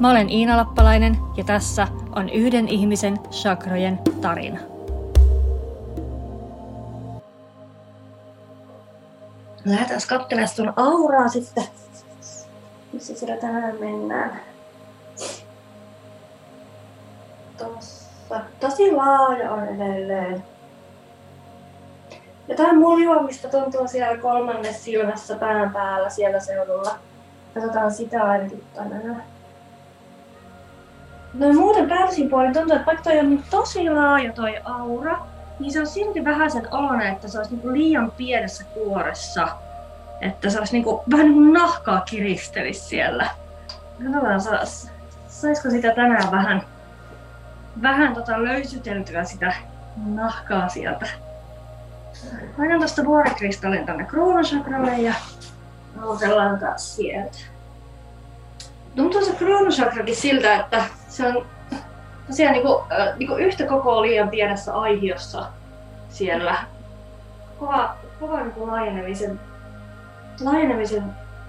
Mä 0.00 0.10
olen 0.10 0.30
Iina 0.30 0.56
Lappalainen 0.56 1.16
ja 1.36 1.44
tässä 1.44 1.88
on 2.16 2.28
yhden 2.28 2.68
ihmisen 2.68 3.18
chakrojen 3.30 3.98
tarina. 4.20 4.60
Lähdetään 9.64 10.00
katselemaan 10.08 10.48
sun 10.48 10.72
auraa 10.76 11.28
sitten. 11.28 11.64
Missä 12.92 13.14
siellä 13.14 13.36
tänään 13.36 13.76
mennään? 13.80 14.40
Tossa. 17.58 18.40
Tosi 18.60 18.92
laaja 18.92 19.52
on 19.52 19.68
edelleen. 19.68 20.44
Jotain 22.48 22.78
muljoamista 22.78 23.48
tuntuu 23.48 23.88
siellä 23.88 24.16
kolmannessa 24.16 24.84
silmässä 24.84 25.36
pään 25.36 25.72
päällä 25.72 26.10
siellä 26.10 26.40
seudulla. 26.40 26.98
Katsotaan 27.54 27.92
sitä 27.92 28.24
ainakin 28.24 28.64
tänään. 28.74 29.37
No 31.38 31.52
muuten 31.52 31.88
päällisin 31.88 32.30
puolin 32.30 32.52
tuntuu, 32.52 32.76
että 32.76 32.86
vaikka 32.86 33.04
toi 33.04 33.18
on 33.18 33.30
niin 33.30 33.44
tosi 33.50 33.90
laaja 33.90 34.32
toi 34.32 34.54
aura, 34.64 35.18
niin 35.58 35.72
se 35.72 35.80
on 35.80 35.86
silti 35.86 36.24
vähän 36.24 36.50
sen 36.50 36.68
oloinen, 36.70 37.12
että 37.12 37.28
se 37.28 37.38
olisi 37.38 37.52
niinku 37.52 37.72
liian 37.72 38.10
pienessä 38.10 38.64
kuoressa. 38.64 39.48
Että 40.20 40.50
se 40.50 40.58
olisi 40.58 40.72
niinku, 40.72 41.02
vähän 41.10 41.26
niin 41.26 41.34
kuin 41.34 41.52
nahkaa 41.52 42.00
kiristelisi 42.00 42.80
siellä. 42.80 43.26
Katsotaan, 44.04 44.40
sais, 44.40 44.90
saisiko 45.28 45.70
sitä 45.70 45.94
tänään 45.94 46.30
vähän, 46.30 46.62
vähän 47.82 48.14
tota 48.14 48.44
löysyteltyä 48.44 49.24
sitä 49.24 49.52
nahkaa 50.06 50.68
sieltä. 50.68 51.06
Painan 52.56 52.78
tuosta 52.78 53.04
vuorikristallin 53.04 53.86
tänne 53.86 54.04
kruunusakralle 54.04 54.98
ja 54.98 55.14
aloitellaan 56.02 56.58
taas 56.58 56.96
sieltä. 56.96 57.38
Tuntuu 58.96 59.24
se 59.24 59.32
kruunusakrakin 59.32 60.16
siltä, 60.16 60.56
että 60.56 60.84
se 61.08 61.26
on 61.26 61.46
tosiaan 62.26 62.52
niinku, 62.52 62.84
äh, 62.92 63.18
niinku 63.18 63.34
yhtä 63.34 63.66
koko 63.66 64.02
liian 64.02 64.28
pienessä 64.28 64.74
aihiossa 64.74 65.46
siellä. 66.08 66.54
Kova, 67.58 67.94
kova 68.20 68.40
niinku 68.40 68.66
laajenemisen, 68.66 69.40
laajenemisen 70.40 71.04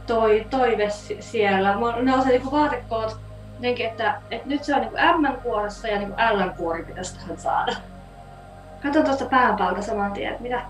toi, 0.07 0.45
toive 0.49 0.89
siellä. 1.19 1.75
Ne 2.01 2.13
on 2.13 2.21
se 2.23 2.29
niinku 2.29 2.51
vaatekoot 2.51 3.17
jotenkin, 3.53 3.85
että, 3.85 4.21
että 4.31 4.49
nyt 4.49 4.63
se 4.63 4.75
on 4.75 4.81
niinku 4.81 4.97
M-kuoressa 5.17 5.87
ja 5.87 5.99
niinku 5.99 6.15
L-kuori 6.33 6.83
pitäisi 6.83 7.19
tähän 7.19 7.37
saada. 7.37 7.75
Katon 8.83 9.03
tuosta 9.03 9.25
päänpalta 9.25 9.81
saman 9.81 10.11
tien, 10.11 10.31
että 10.31 10.43
mitä, 10.43 10.61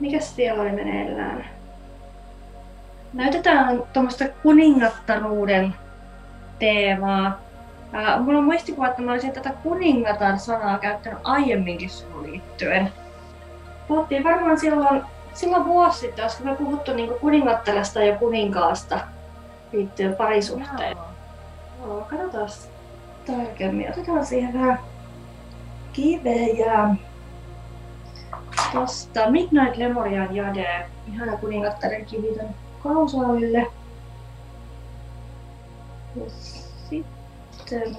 mikä 0.00 0.20
siellä 0.20 0.62
oli 0.62 0.72
meneillään. 0.72 1.44
Näytetään 3.12 3.82
tuommoista 3.92 4.24
kuningattaruuden 4.42 5.74
teemaa. 6.58 7.38
Ää, 7.92 8.20
mulla 8.20 8.38
on 8.38 8.44
muistikuva, 8.44 8.88
että 8.88 9.02
mä 9.02 9.12
olisin 9.12 9.32
tätä 9.32 9.52
kuningatar 9.62 10.38
sanaa 10.38 10.78
käyttänyt 10.78 11.18
aiemminkin 11.24 11.90
sun 11.90 12.22
liittyen. 12.22 12.92
Puhuttiin 13.88 14.24
varmaan 14.24 14.60
silloin, 14.60 15.02
silloin 15.34 15.64
vuosi 15.64 15.98
sitten, 15.98 16.24
olisiko 16.24 16.44
me 16.44 16.54
puhuttu 16.54 16.94
niin 16.94 17.10
kuningattaresta 17.20 18.02
ja 18.02 18.16
kuninkaasta 18.16 19.00
liittyen 19.72 20.16
parisuhteen. 20.16 20.96
Joo, 21.82 22.06
katsotaan 22.10 22.48
tarkemmin. 23.26 23.90
Otetaan 23.90 24.26
siihen 24.26 24.54
vähän 24.54 24.78
kiveä. 25.92 26.94
Tosta 28.72 29.30
Midnight 29.30 29.76
Lemorian 29.76 30.36
Jade, 30.36 30.86
ihana 31.12 31.36
kuningattaren 31.36 32.04
kivi 32.04 32.34
ton 32.38 32.48
kausaalille. 32.82 33.66
Ja 36.16 37.00
sitten 37.60 37.96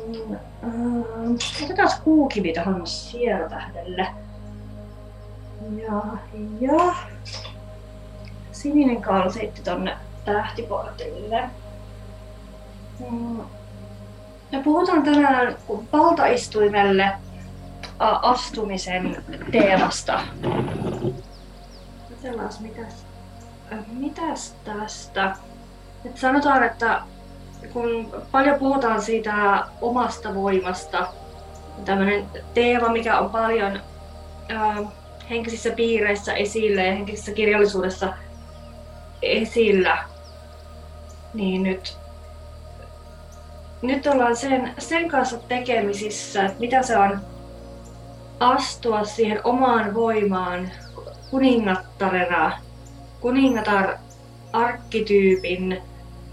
äh, 0.63 1.63
otetaan 1.63 1.89
kuukivi 2.03 2.53
tähän 2.53 2.87
sielotähdelle. 2.87 4.07
Ja, 5.77 6.01
ja 6.59 6.95
sininen 8.51 9.01
kalsiitti 9.01 9.61
tonne 9.61 9.97
tähtiportille. 10.25 11.49
Mm. 12.99 13.39
Ja 14.51 14.59
puhutaan 14.63 15.03
tänään 15.03 15.55
valtaistuimelle 15.93 17.11
astumisen 17.99 19.23
teemasta. 19.51 20.19
Katsellaan 22.09 22.49
mitäs, 22.59 23.05
mitäs 23.87 24.55
tästä. 24.65 25.35
Et 26.05 26.17
sanotaan, 26.17 26.63
että 26.63 27.01
kun 27.73 28.13
paljon 28.31 28.59
puhutaan 28.59 29.01
siitä 29.01 29.65
omasta 29.81 30.35
voimasta, 30.35 31.07
tämmöinen 31.85 32.25
teema, 32.53 32.89
mikä 32.89 33.19
on 33.19 33.29
paljon 33.29 33.79
äh, 34.51 34.77
henkisissä 35.29 35.69
piireissä 35.69 36.33
esillä 36.33 36.81
ja 36.81 36.93
henkisessä 36.93 37.31
kirjallisuudessa 37.31 38.13
esillä, 39.21 39.97
niin 41.33 41.63
nyt, 41.63 41.97
nyt 43.81 44.07
ollaan 44.07 44.35
sen, 44.35 44.73
sen 44.77 45.07
kanssa 45.07 45.37
tekemisissä, 45.37 46.45
että 46.45 46.59
mitä 46.59 46.83
se 46.83 46.97
on 46.97 47.19
astua 48.39 49.03
siihen 49.03 49.41
omaan 49.43 49.93
voimaan 49.93 50.71
kuningattarena, 51.31 52.57
kuningatar 53.21 53.97
arkkityypin 54.53 55.81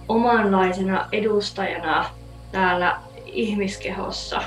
omanlaisena 0.09 1.09
edustajana 1.13 2.11
täällä 2.53 2.97
ihmiskehossa. 3.27 4.43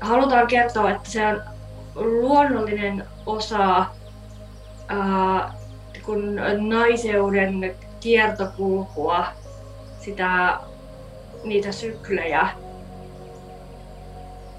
Halutaan 0.00 0.46
kertoa, 0.46 0.90
että 0.90 1.10
se 1.10 1.26
on 1.26 1.42
luonnollinen 1.94 3.04
osa 3.26 3.78
äh, 3.78 5.54
kun 6.08 6.40
naiseuden 6.68 7.76
kiertokulkua, 8.00 9.26
sitä, 10.00 10.58
niitä 11.44 11.72
syklejä, 11.72 12.48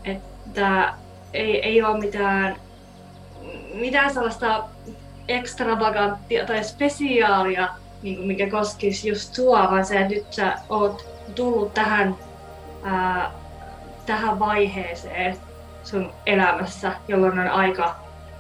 että 0.06 0.94
ei, 1.34 1.62
ei 1.62 1.84
ole 1.84 2.00
mitään, 2.00 2.56
mitään 3.74 4.14
sellaista 4.14 4.64
ekstravaganttia 5.30 6.46
tai 6.46 6.64
spesiaalia, 6.64 7.70
niin 8.02 8.16
kuin 8.16 8.28
mikä 8.28 8.50
koskisi 8.50 9.10
just 9.10 9.34
sua, 9.34 9.72
vaan 9.72 9.82
että 9.82 10.16
nyt 10.16 10.34
sä 10.34 10.54
oot 10.70 11.06
tullut 11.36 11.74
tähän, 11.74 12.16
ää, 12.84 13.32
tähän 14.06 14.40
vaiheeseen 14.40 15.38
sun 15.84 16.12
elämässä, 16.26 16.92
jolloin 17.08 17.40
on 17.40 17.48
aika 17.48 17.96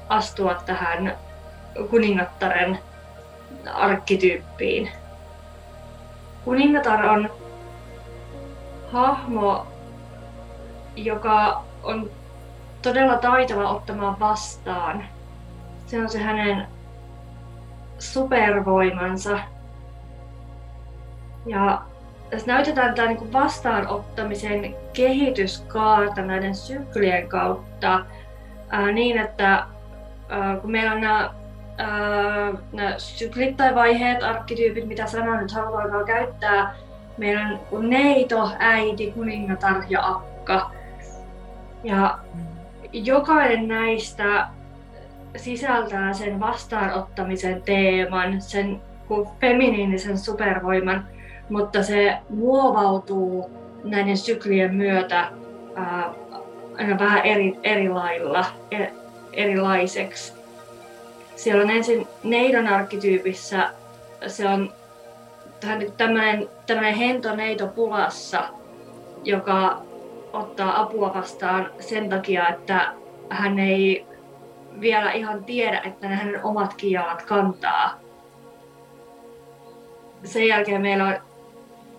astua 0.09 0.53
tähän 0.65 1.17
kuningattaren 1.89 2.79
arkkityyppiin. 3.73 4.91
Kuningatar 6.45 7.05
on 7.05 7.29
hahmo, 8.91 9.67
joka 10.95 11.63
on 11.83 12.11
todella 12.81 13.17
taitava 13.17 13.69
ottamaan 13.69 14.19
vastaan. 14.19 15.05
Se 15.85 16.01
on 16.01 16.09
se 16.09 16.19
hänen 16.19 16.67
supervoimansa. 17.99 19.39
Ja 21.45 21.81
tässä 22.29 22.47
näytetään 22.47 22.95
tämä 22.95 23.07
niin 23.07 23.33
vastaanottamisen 23.33 24.75
kehityskaarta 24.93 26.21
näiden 26.21 26.55
syklien 26.55 27.29
kautta 27.29 28.05
ää, 28.69 28.91
niin, 28.91 29.17
että 29.17 29.65
ää, 30.29 30.55
kun 30.61 30.71
meillä 30.71 30.91
on 30.91 31.01
nämä, 31.01 31.33
ää, 31.77 32.53
nämä 32.73 32.93
syklit 32.97 33.57
tai 33.57 33.75
vaiheet, 33.75 34.23
arkkityypit, 34.23 34.87
mitä 34.87 35.05
sanaa 35.05 35.41
nyt 35.41 35.51
halutaan 35.51 36.05
käyttää, 36.05 36.75
meillä 37.17 37.57
on 37.71 37.89
neito, 37.89 38.51
äiti, 38.59 39.11
kuningatar 39.11 39.83
ja 39.89 40.07
akka. 40.07 40.71
Ja 41.83 42.17
jokainen 42.93 43.67
näistä 43.67 44.47
sisältää 45.35 46.13
sen 46.13 46.39
vastaanottamisen 46.39 47.61
teeman, 47.61 48.41
sen 48.41 48.81
feminiinisen 49.41 50.17
supervoiman 50.17 51.07
mutta 51.49 51.83
se 51.83 52.17
muovautuu 52.29 53.51
näiden 53.83 54.17
syklien 54.17 54.75
myötä 54.75 55.31
ää, 55.75 56.13
aina 56.77 56.99
vähän 56.99 57.25
eri, 57.25 57.59
eri 57.63 57.89
lailla, 57.89 58.45
er, 58.71 58.87
erilaiseksi. 59.33 60.33
Siellä 61.35 61.63
on 61.63 61.69
ensin 61.69 62.07
neidon 62.23 62.67
arkkityypissä, 62.67 63.69
se 64.27 64.47
on 64.47 64.73
tämmöinen, 65.97 66.49
tämmöinen 66.67 66.95
hento 66.95 67.35
neito 67.35 67.67
pulassa, 67.67 68.43
joka 69.23 69.81
ottaa 70.33 70.81
apua 70.81 71.13
vastaan 71.13 71.71
sen 71.79 72.09
takia, 72.09 72.47
että 72.47 72.93
hän 73.29 73.59
ei 73.59 74.05
vielä 74.81 75.11
ihan 75.11 75.43
tiedä, 75.43 75.81
että 75.85 76.09
ne 76.09 76.15
hänen 76.15 76.43
omatkin 76.43 76.91
jalat 76.91 77.21
kantaa. 77.21 77.99
Sen 80.23 80.47
jälkeen 80.47 80.81
meillä 80.81 81.05
on 81.05 81.15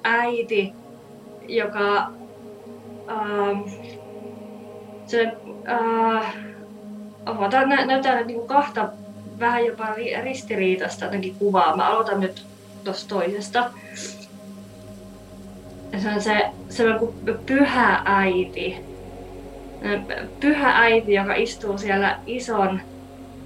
äiti, 0.05 0.73
joka 1.49 2.13
ähm, 3.11 3.61
se, 5.07 5.33
äh, 5.69 6.37
avataan, 7.27 7.69
nä, 7.69 7.87
näyttää 7.87 8.25
niin 8.25 8.39
kuin 8.39 8.49
kahta 8.49 8.89
vähän 9.41 9.67
jopa 9.67 9.87
ristiriitaista 10.23 11.05
jotenkin 11.05 11.35
kuvaa. 11.35 11.77
Mä 11.77 11.89
aloitan 11.89 12.21
nyt 12.21 12.47
tuosta 12.85 13.15
toisesta. 13.15 13.71
Se 16.03 16.09
on 16.15 16.21
se, 16.21 16.51
se 16.69 16.89
on 16.89 17.15
pyhä 17.47 18.03
äiti. 18.05 18.90
Pyhä 20.41 20.79
äiti, 20.79 21.15
joka 21.15 21.35
istuu 21.35 21.79
siellä 21.79 22.19
ison, 22.27 22.81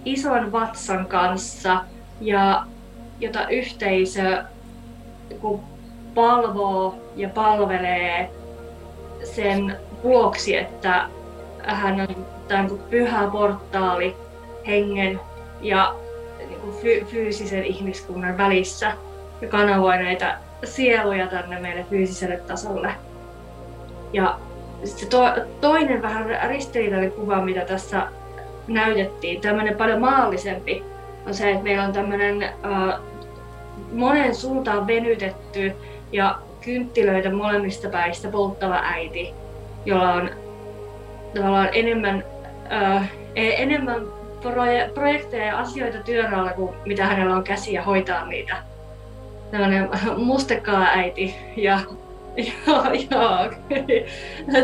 ison 0.04 0.52
vatsan 0.52 1.06
kanssa 1.06 1.84
ja 2.20 2.66
jota 3.20 3.48
yhteisö 3.48 4.44
kun 5.40 5.60
palvoo 6.14 6.94
ja 7.16 7.28
palvelee 7.28 8.30
sen 9.24 9.76
vuoksi, 10.02 10.56
että 10.56 11.08
hän 11.62 12.00
on 12.00 12.26
tämän 12.48 12.68
kuin 12.68 12.80
pyhä 12.90 13.28
portaali 13.32 14.16
hengen 14.66 15.20
ja 15.60 15.94
niin 16.38 16.60
kuin 16.60 16.74
fy- 16.76 17.04
fyysisen 17.04 17.64
ihmiskunnan 17.64 18.38
välissä 18.38 18.92
ja 19.40 19.48
kanavoi 19.48 19.96
näitä 19.96 20.38
sieluja 20.64 21.26
tänne 21.26 21.60
meille 21.60 21.84
fyysiselle 21.90 22.36
tasolle. 22.36 22.94
Ja 24.12 24.38
se 24.84 25.06
to, 25.06 25.24
toinen 25.60 26.02
vähän 26.02 26.26
ristiriitainen 26.48 27.12
kuva, 27.12 27.44
mitä 27.44 27.60
tässä 27.60 28.06
näytettiin, 28.68 29.40
tämmöinen 29.40 29.76
paljon 29.76 30.00
maallisempi, 30.00 30.84
on 31.26 31.34
se, 31.34 31.50
että 31.50 31.64
meillä 31.64 31.84
on 31.84 31.92
tämmöinen 31.92 32.42
äh, 32.42 33.00
monen 33.92 34.34
suuntaan 34.34 34.86
venytetty 34.86 35.72
ja 36.12 36.38
kynttilöitä 36.60 37.32
molemmista 37.32 37.88
päistä 37.88 38.28
polttava 38.28 38.80
äiti, 38.82 39.34
jolla 39.84 40.12
on 40.12 40.30
tavallaan 41.34 41.68
enemmän, 41.72 42.24
äh, 42.72 43.12
enemmän 43.34 44.02
proje- 44.42 44.92
projekteja 44.94 45.46
ja 45.46 45.58
asioita 45.58 45.98
työn 45.98 46.34
alla 46.34 46.52
kuin 46.52 46.74
mitä 46.84 47.06
hänellä 47.06 47.36
on 47.36 47.44
käsiä 47.44 47.82
hoitaa 47.82 48.26
niitä. 48.26 48.56
Tällainen 49.50 49.88
mustekaa 50.16 50.82
äiti 50.82 51.34
ja 51.56 51.80
Joo, 52.66 52.84
joo. 53.10 53.50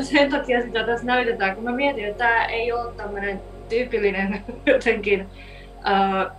Sen 0.03 0.31
takia 0.31 0.63
sitä 0.63 0.85
tässä 0.85 1.07
näytetään, 1.07 1.55
kun 1.55 1.65
mä 1.65 1.73
mietin, 1.73 2.05
että 2.05 2.25
tämä 2.25 2.45
ei 2.45 2.73
ole 2.73 2.93
tämmöinen 2.97 3.41
tyypillinen 3.69 4.45
jotenkin 4.67 5.29
uh, 5.77 6.33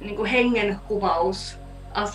niin 0.00 0.24
hengenkuvaus 0.26 1.58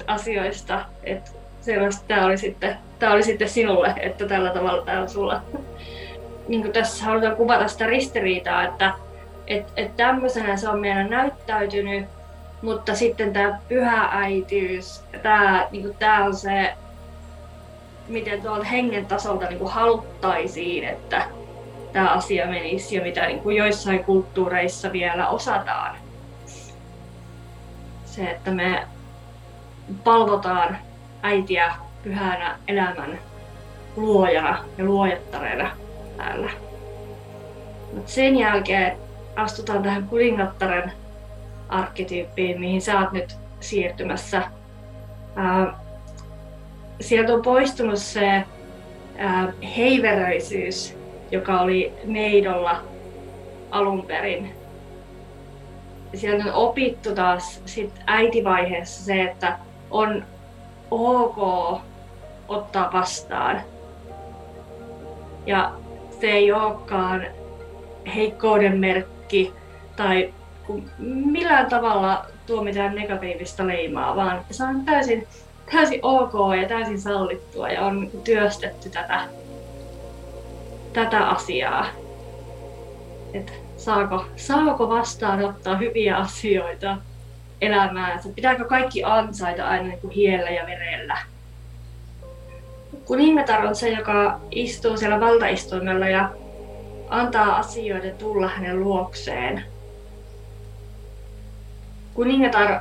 asioista. 0.08 0.86
Että 1.04 1.32
selvästi 1.62 2.06
tämä 2.08 2.26
oli, 2.26 2.38
sitten, 2.38 2.78
tämä 3.00 3.14
oli 3.14 3.24
sitten 3.24 3.50
sinulle, 3.50 3.94
että 3.98 4.28
tällä 4.28 4.50
tavalla 4.50 4.86
tämä 4.86 5.02
on 5.02 5.10
sulla. 5.10 5.42
niin 6.48 6.62
kuin 6.62 6.74
tässä 6.74 7.06
halutaan 7.06 7.36
kuvata 7.36 7.68
sitä 7.68 7.86
ristiriitaa, 7.86 8.64
että 8.64 8.92
et, 9.48 9.74
et 9.78 9.98
tämmöisenä 9.98 10.58
se 10.58 10.70
on 10.70 10.80
meidän 10.80 11.10
näyttäytynyt, 11.10 12.06
mutta 12.62 12.96
sitten 12.96 13.34
tämä 13.34 13.60
pyhä 13.70 14.10
äitiys, 14.12 15.04
tämä 15.24 15.68
niin 15.72 15.96
tää 16.00 16.24
on 16.24 16.36
se, 16.36 16.74
miten 18.08 18.42
tuolta 18.42 18.64
hengen 18.64 19.06
tasolta 19.06 19.46
niin 19.46 19.68
haluttaisiin, 19.68 20.84
että 20.84 21.26
tämä 21.94 22.10
asia 22.10 22.48
menisi 22.48 22.96
ja 22.96 23.02
mitä 23.04 23.26
niin 23.26 23.40
kuin 23.40 23.58
joissain 23.58 24.04
kulttuureissa 24.04 24.92
vielä 24.92 25.30
osataan. 25.30 25.96
Se, 28.06 28.30
että 28.30 28.52
me 28.52 28.88
palvotaan 30.04 30.78
äitiä 31.24 31.74
pyhänä 32.04 32.60
elämän 32.68 33.20
luojana 33.96 34.58
ja 34.78 34.86
luojattareena 34.86 35.72
täällä. 36.18 36.50
Mut 37.94 38.08
sen 38.08 38.38
jälkeen 38.38 38.98
astutaan 39.36 39.84
tähän 39.84 40.08
kuningattaren 40.08 40.92
arkkityyppiin, 41.70 42.60
mihin 42.60 42.82
sä 42.82 43.00
oot 43.00 43.12
nyt 43.12 43.38
siirtymässä. 43.60 44.42
Ää, 45.36 45.85
sieltä 47.00 47.34
on 47.34 47.42
poistunut 47.42 48.00
se 48.00 48.44
ää, 49.18 49.54
heiveröisyys, 49.78 50.98
joka 51.32 51.60
oli 51.60 51.94
neidolla 52.04 52.82
alun 53.72 54.06
perin. 54.06 54.56
Sieltä 56.14 56.46
on 56.46 56.54
opittu 56.54 57.16
taas 57.16 57.62
sit 57.66 57.92
äitivaiheessa 58.08 59.06
se, 59.06 59.24
että 59.24 59.60
on 59.92 60.26
ok 60.92 61.38
ottaa 62.48 62.90
vastaan. 62.94 63.62
Ja 65.46 65.72
se 66.22 66.28
ei 66.28 66.52
olekaan 66.52 67.26
heikkouden 68.16 68.78
merkki 68.78 69.54
tai 69.96 70.34
millään 70.98 71.66
tavalla 71.66 72.26
tuo 72.48 72.64
mitään 72.64 72.96
negatiivista 72.96 73.68
leimaa, 73.68 74.16
vaan 74.16 74.46
se 74.52 74.64
on 74.64 74.86
täysin, 74.86 75.28
täysin 75.72 76.00
ok 76.02 76.34
ja 76.62 76.68
täysin 76.68 77.02
sallittua 77.02 77.70
ja 77.70 77.82
on 77.82 78.12
työstetty 78.24 78.90
tätä, 78.90 79.22
tätä 80.94 81.28
asiaa. 81.28 81.86
Et 83.34 83.54
saako, 83.78 84.26
saako 84.36 84.90
vastaanottaa 84.90 85.78
hyviä 85.78 86.18
asioita 86.18 86.98
elämäänsä? 87.62 88.30
Pitääkö 88.30 88.66
kaikki 88.66 89.04
ansaita 89.04 89.68
aina 89.68 89.88
niin 89.88 90.00
kuin 90.00 90.12
hiellä 90.12 90.50
ja 90.50 90.66
verellä? 90.66 91.18
Kuningatar 93.06 93.66
on 93.66 93.76
se, 93.76 93.90
joka 93.90 94.40
istuu 94.52 94.98
siellä 94.98 95.20
valtaistuimella 95.20 96.08
ja 96.08 96.30
antaa 97.10 97.58
asioiden 97.58 98.18
tulla 98.18 98.48
hänen 98.48 98.80
luokseen. 98.80 99.64
Kuningatar 102.14 102.80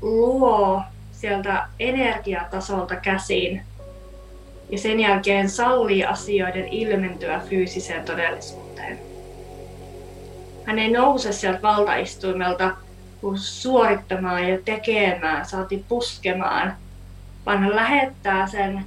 luo 0.00 0.82
sieltä 1.22 1.68
energiatasolta 1.78 2.96
käsin 2.96 3.62
ja 4.70 4.78
sen 4.78 5.00
jälkeen 5.00 5.48
sallii 5.48 6.04
asioiden 6.04 6.68
ilmentyä 6.68 7.40
fyysiseen 7.48 8.04
todellisuuteen. 8.04 8.98
Hän 10.64 10.78
ei 10.78 10.90
nouse 10.90 11.32
sieltä 11.32 11.62
valtaistuimelta 11.62 12.70
suorittamaan 13.36 14.48
ja 14.48 14.58
tekemään, 14.64 15.46
saati 15.46 15.84
puskemaan, 15.88 16.76
vaan 17.46 17.58
hän 17.58 17.76
lähettää 17.76 18.46
sen 18.46 18.84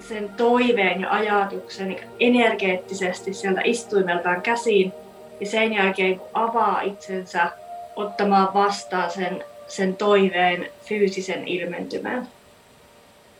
sen 0.00 0.28
toiveen 0.28 1.00
ja 1.00 1.10
ajatuksen 1.10 1.96
energeettisesti 2.20 3.34
sieltä 3.34 3.60
istuimeltaan 3.64 4.42
käsiin 4.42 4.92
ja 5.40 5.46
sen 5.46 5.72
jälkeen 5.72 6.20
avaa 6.34 6.80
itsensä 6.80 7.50
ottamaan 7.96 8.54
vastaan 8.54 9.10
sen, 9.10 9.44
sen 9.68 9.96
toiveen 9.96 10.70
fyysisen 10.84 11.48
ilmentymän. 11.48 12.28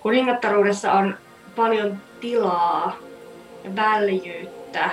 Kuningattaruudessa 0.01 0.93
on 0.93 1.19
paljon 1.57 1.97
tilaa 2.21 2.97
ja 3.65 3.77
väljyyttä, 3.77 4.91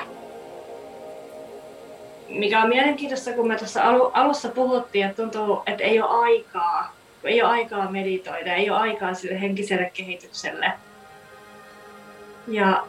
mikä 2.29 2.61
on 2.61 2.69
mielenkiintoista, 2.69 3.31
kun 3.31 3.47
me 3.47 3.57
tuossa 3.57 3.81
alussa 4.13 4.49
puhuttiin, 4.49 5.05
että 5.05 5.21
tuntuu, 5.21 5.63
että 5.65 5.83
ei 5.83 6.01
ole 6.01 6.09
aikaa, 6.09 6.95
ei 7.23 7.41
ole 7.41 7.51
aikaa 7.51 7.91
meditoida, 7.91 8.53
ei 8.53 8.69
ole 8.69 8.79
aikaa 8.79 9.13
sille 9.13 9.41
henkiselle 9.41 9.91
kehitykselle– 9.93 10.71
ja 12.47 12.87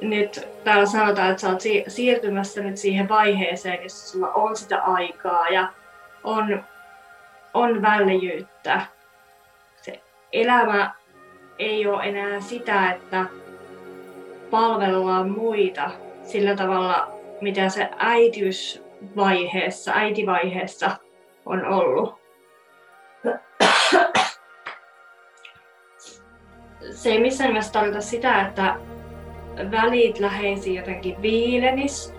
nyt 0.00 0.48
täällä 0.64 0.86
sanotaan, 0.86 1.30
että 1.30 1.40
sä 1.40 1.48
oot 1.48 1.60
siirtymässä 1.88 2.60
nyt 2.60 2.76
siihen 2.76 3.08
vaiheeseen, 3.08 3.82
jossa 3.82 4.08
sulla 4.08 4.32
on 4.32 4.56
sitä 4.56 4.82
aikaa 4.82 5.48
ja 5.48 5.72
on, 6.24 6.64
on 7.54 7.82
väljyyttä. 7.82 8.80
Se 9.82 10.00
elämä 10.32 10.94
ei 11.58 11.86
ole 11.86 12.04
enää 12.04 12.40
sitä, 12.40 12.90
että 12.90 13.26
palvellaan 14.50 15.30
muita 15.30 15.90
sillä 16.24 16.56
tavalla, 16.56 17.12
mitä 17.40 17.68
se 17.68 17.88
äitiysvaiheessa, 17.96 19.92
äitivaiheessa 19.94 20.90
on 21.46 21.64
ollut. 21.64 22.20
se 26.90 27.10
ei 27.10 27.20
missään 27.20 27.48
nimessä 27.48 27.72
tarkoita 27.72 28.00
sitä, 28.00 28.40
että 28.40 28.76
välit 29.70 30.18
läheisiin 30.18 30.76
jotenkin 30.76 31.22
viilenis. 31.22 32.14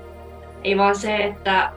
Ei 0.63 0.77
vaan 0.77 0.95
se, 0.95 1.15
että, 1.15 1.71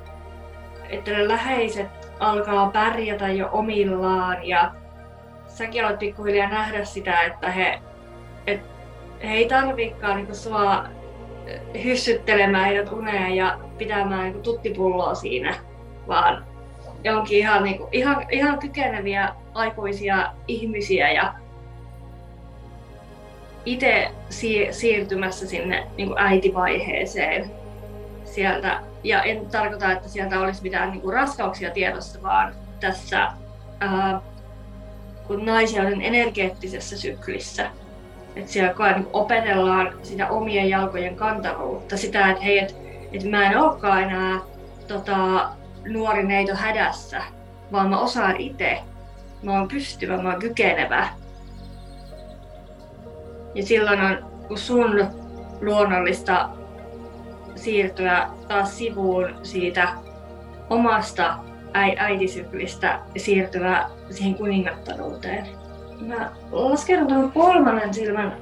että 0.91 1.11
ne 1.11 1.29
läheiset 1.29 2.04
alkaa 2.21 2.71
pärjätä 2.71 3.29
jo 3.29 3.49
omillaan. 3.53 4.47
Ja 4.47 4.73
säkin 5.49 5.85
aloit 5.85 5.99
pikkuhiljaa 5.99 6.49
nähdä 6.49 6.85
sitä, 6.85 7.23
että 7.23 7.51
he, 7.51 7.81
et, 8.47 8.61
he 9.23 9.35
ei 9.35 9.49
tarvikaan 9.49 10.17
niin 10.17 10.35
sua 10.35 10.85
hyssyttelemään 11.85 12.65
heidät 12.65 12.93
uneen 12.93 13.37
ja 13.37 13.59
pitämään 13.79 14.33
niin 14.33 14.43
tuttipulloa 14.43 15.15
siinä, 15.15 15.55
vaan 16.09 16.45
onkin 17.17 17.39
ihan, 17.39 17.65
niin 17.65 17.79
kuin, 17.79 17.89
ihan, 17.93 18.27
ihan 18.31 18.59
kykeneviä 18.59 19.35
aikuisia 19.55 20.33
ihmisiä 20.49 21.13
ja 21.13 21.35
itse 23.67 24.11
si- 24.31 24.69
siirtymässä 24.71 25.47
sinne 25.47 25.87
niin 25.97 26.09
kuin 26.09 26.19
äitivaiheeseen 26.19 27.51
sieltä. 28.35 28.81
Ja 29.05 29.23
en 29.23 29.47
tarkoita, 29.47 29.93
että 29.93 30.09
sieltä 30.09 30.41
olisi 30.41 30.63
mitään 30.63 30.91
niin 30.91 31.01
kuin 31.01 31.15
raskauksia 31.15 31.71
tiedossa, 31.71 32.23
vaan 32.23 32.55
tässä 32.81 33.33
ää, 33.81 34.21
kun 35.27 35.45
naisia 35.45 35.83
on 35.83 36.03
energeettisessä 36.03 36.97
syklissä, 36.97 37.71
että 38.37 38.53
siellä 38.53 38.93
niin 38.97 39.07
opetellaan 39.13 39.93
sitä 40.03 40.29
omien 40.29 40.69
jalkojen 40.69 41.17
kantavuutta, 41.17 41.97
sitä, 41.97 42.31
että 42.31 42.43
hei, 42.43 42.59
että, 42.59 42.75
että 43.13 43.29
mä 43.29 43.51
en 43.51 43.59
olekaan 43.59 44.03
enää 44.03 44.41
tota, 44.89 45.49
nuori 45.89 46.23
neito 46.23 46.55
hädässä, 46.55 47.23
vaan 47.73 47.91
mä 47.91 48.01
osaan 48.01 48.37
itse. 48.37 48.79
Mä 49.43 49.53
oon 49.53 49.69
pystyvä, 49.69 50.23
mä 50.23 50.31
oon 50.31 50.41
kykenevä. 50.41 51.09
Ja 53.55 53.67
silloin 53.67 54.01
on 54.01 54.19
sun 54.59 55.07
luonnollista 55.61 56.49
siirtyä 57.57 58.29
taas 58.49 58.79
sivuun 58.79 59.35
siitä 59.43 59.89
omasta 60.71 61.39
äitisyklistä 61.99 63.01
ja 63.15 63.21
siirtyä 63.21 63.91
siihen 64.11 64.35
kuningattaruuteen. 64.35 65.47
Mä 66.01 66.33
laskeudun 66.53 67.07
tuohon 67.07 67.33
kolmannen 67.33 67.95
silmän 67.95 68.37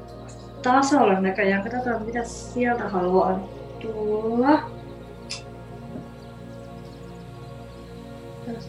tasolle 0.63 1.21
näköjään. 1.21 1.63
Katsotaan 1.63 2.03
mitä 2.03 2.25
sieltä 2.25 2.89
haluaa 2.89 3.49
tulla. 3.81 4.63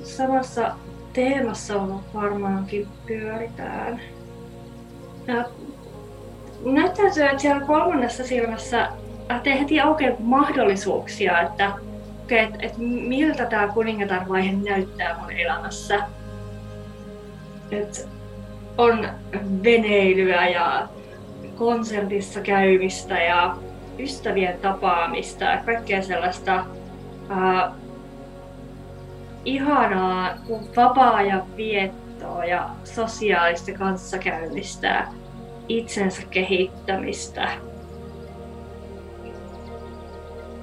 samassa 0.03 0.75
teemassa 1.13 1.73
varmaankin 2.13 2.87
pyöritään. 3.07 4.01
Näyttäytyy, 6.65 7.23
että 7.23 7.37
siellä 7.37 7.65
kolmannessa 7.65 8.23
silmässä 8.23 8.87
te 9.43 9.59
heti 9.59 9.81
aukeaa 9.81 10.15
mahdollisuuksia, 10.19 11.41
että, 11.41 11.71
että, 12.29 12.57
että 12.61 12.77
miltä 13.07 13.45
tämä 13.45 13.67
kuningatarvaihe 13.67 14.51
näyttää 14.51 15.19
mun 15.19 15.31
elämässä. 15.31 15.99
Että 17.71 18.01
on 18.77 19.07
veneilyä 19.63 20.47
ja 20.47 20.87
konsertissa 21.55 22.41
käymistä 22.41 23.19
ja 23.19 23.57
ystävien 23.99 24.57
tapaamista 24.61 25.43
ja 25.43 25.57
kaikkea 25.65 26.01
sellaista 26.01 26.65
ää, 27.29 27.71
ihanaa 29.45 30.29
vapaa-ajan 30.75 31.57
viettoa 31.57 32.45
ja 32.45 32.69
sosiaalista 32.83 33.71
kanssakäymistä, 33.71 35.07
itsensä 35.67 36.21
kehittämistä. 36.29 37.49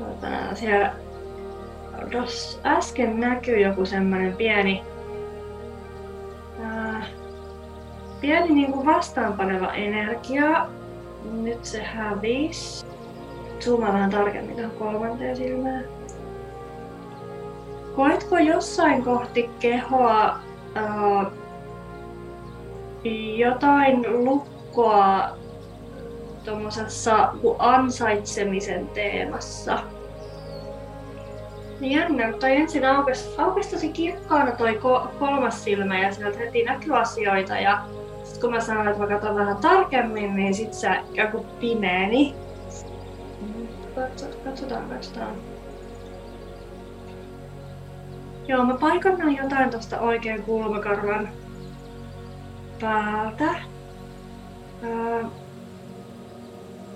Tota, 0.01 0.55
siellä 0.55 0.93
äsken 2.65 3.21
näkyy 3.21 3.61
joku 3.61 3.87
semmoinen 3.87 4.37
pieni, 4.37 4.83
ää, 6.63 7.03
pieni 8.21 8.55
niin 8.55 8.73
kuin 8.73 8.87
vastaanpaneva 8.87 9.73
energia. 9.73 10.67
Nyt 11.33 11.65
se 11.65 11.83
hävisi. 11.83 12.87
Zoomaan 13.61 13.93
vähän 13.93 14.11
tarkemmin 14.11 14.57
tuohon 14.57 14.77
kolmanteen 14.79 15.37
silmään. 15.37 15.85
Koetko 17.97 18.39
jossain 18.39 19.05
kohti 19.05 19.51
kehoa 19.61 20.39
äh, 20.77 21.27
jotain 23.37 24.25
lukkoa 24.25 25.40
tuommoisessa 26.45 27.33
ansaitsemisen 27.59 28.89
teemassa? 28.89 29.79
Niin 31.81 31.93
jännä, 31.93 32.33
toi 32.33 32.57
ensin 32.57 32.85
aukesi, 32.85 33.35
aukesi 33.39 33.71
tosi 33.71 33.89
kirkkaana 33.89 34.53
toi 34.53 34.75
ko, 34.75 35.09
kolmas 35.19 35.65
silmä 35.65 35.99
ja 35.99 36.15
sieltä 36.15 36.39
heti 36.39 36.65
näkyy 36.65 36.99
asioita 36.99 37.55
ja 37.55 37.83
sit 38.25 38.41
kun 38.41 38.51
mä 38.51 38.61
sanoin, 38.61 38.89
että 38.89 39.01
mä 39.01 39.07
katson 39.07 39.37
vähän 39.37 39.57
tarkemmin, 39.57 40.37
niin 40.37 40.55
sit 40.55 40.75
se 40.75 40.89
joku 41.13 41.47
pimeeni. 41.61 42.35
Katsotaan, 44.45 44.89
katsotaan. 44.89 45.35
Joo, 48.49 48.65
mä 48.65 48.75
paikannan 48.75 49.37
jotain 49.37 49.71
tosta 49.71 50.01
oikein 50.01 50.43
kulmakarvan 50.43 51.29
päältä. 52.81 53.55
Öö, 54.85 55.25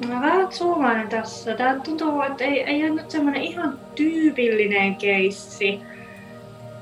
mä 0.09 0.21
vähän 0.21 0.53
zoomaan 0.53 1.09
tässä. 1.09 1.57
Tää 1.57 1.81
tuntuu, 1.81 2.23
että 2.23 2.45
ei, 2.45 2.63
ei 2.63 2.83
ole 2.83 2.91
nyt 2.91 3.11
semmonen 3.11 3.43
ihan 3.43 3.79
tyypillinen 3.95 4.97
keissi. 4.97 5.81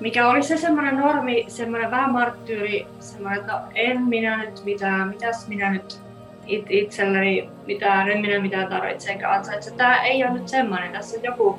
Mikä 0.00 0.28
oli 0.28 0.42
se 0.42 0.56
semmoinen 0.56 0.96
normi, 0.96 1.44
semmoinen 1.48 1.90
vähän 1.90 2.12
marttyyri, 2.12 2.86
semmoinen, 3.00 3.40
että 3.40 3.52
no 3.52 3.58
en 3.74 4.02
minä 4.02 4.44
nyt 4.44 4.64
mitään, 4.64 5.08
mitäs 5.08 5.48
minä 5.48 5.70
nyt 5.70 6.00
it, 6.46 6.66
itselleni 6.68 7.48
mitään, 7.66 8.10
en 8.10 8.20
minä 8.20 8.40
mitään 8.40 8.68
tarvitse 8.68 9.12
enkä 9.12 9.30
ansaitse. 9.30 9.70
Tää 9.70 10.02
ei 10.02 10.24
ole 10.24 10.32
nyt 10.32 10.48
semmoinen, 10.48 10.92
tässä 10.92 11.18
on 11.18 11.24
joku 11.24 11.58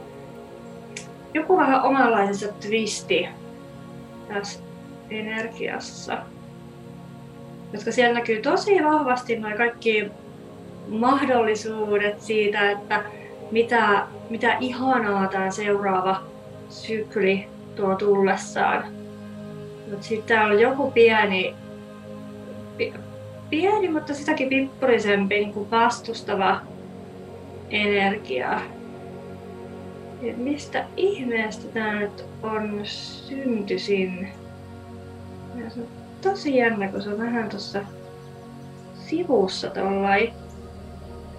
joku 1.33 1.57
vähän 1.57 1.83
omanlaisensa 1.83 2.47
twisti 2.47 3.27
tässä 4.27 4.59
energiassa. 5.09 6.17
Koska 7.71 7.91
siellä 7.91 8.19
näkyy 8.19 8.41
tosi 8.41 8.83
vahvasti 8.83 9.35
nuo 9.35 9.51
kaikki 9.57 10.11
mahdollisuudet 10.87 12.21
siitä, 12.21 12.71
että 12.71 13.03
mitä, 13.51 14.07
mitä 14.29 14.57
ihanaa 14.59 15.27
tämä 15.27 15.51
seuraava 15.51 16.23
sykli 16.69 17.47
tuo 17.75 17.95
tullessaan. 17.95 18.83
Mutta 19.89 20.07
sitten 20.07 20.41
on 20.41 20.59
joku 20.59 20.91
pieni, 20.91 21.55
pieni, 23.49 23.89
mutta 23.89 24.13
sitäkin 24.13 24.49
pippurisempi 24.49 25.35
niin 25.35 25.53
kuin 25.53 25.71
vastustava 25.71 26.61
energia 27.69 28.61
et 30.29 30.37
mistä 30.37 30.85
ihmeestä 30.97 31.67
tää 31.67 31.99
nyt 31.99 32.25
on 32.43 32.79
syntyisin? 32.83 34.29
Ja 35.55 35.69
se 35.69 35.79
on 35.79 35.87
tosi 36.21 36.55
jännä, 36.55 36.87
kun 36.87 37.01
se 37.01 37.09
on 37.09 37.19
vähän 37.19 37.49
tuossa 37.49 37.81
sivussa 39.07 39.69
tollai. 39.69 40.33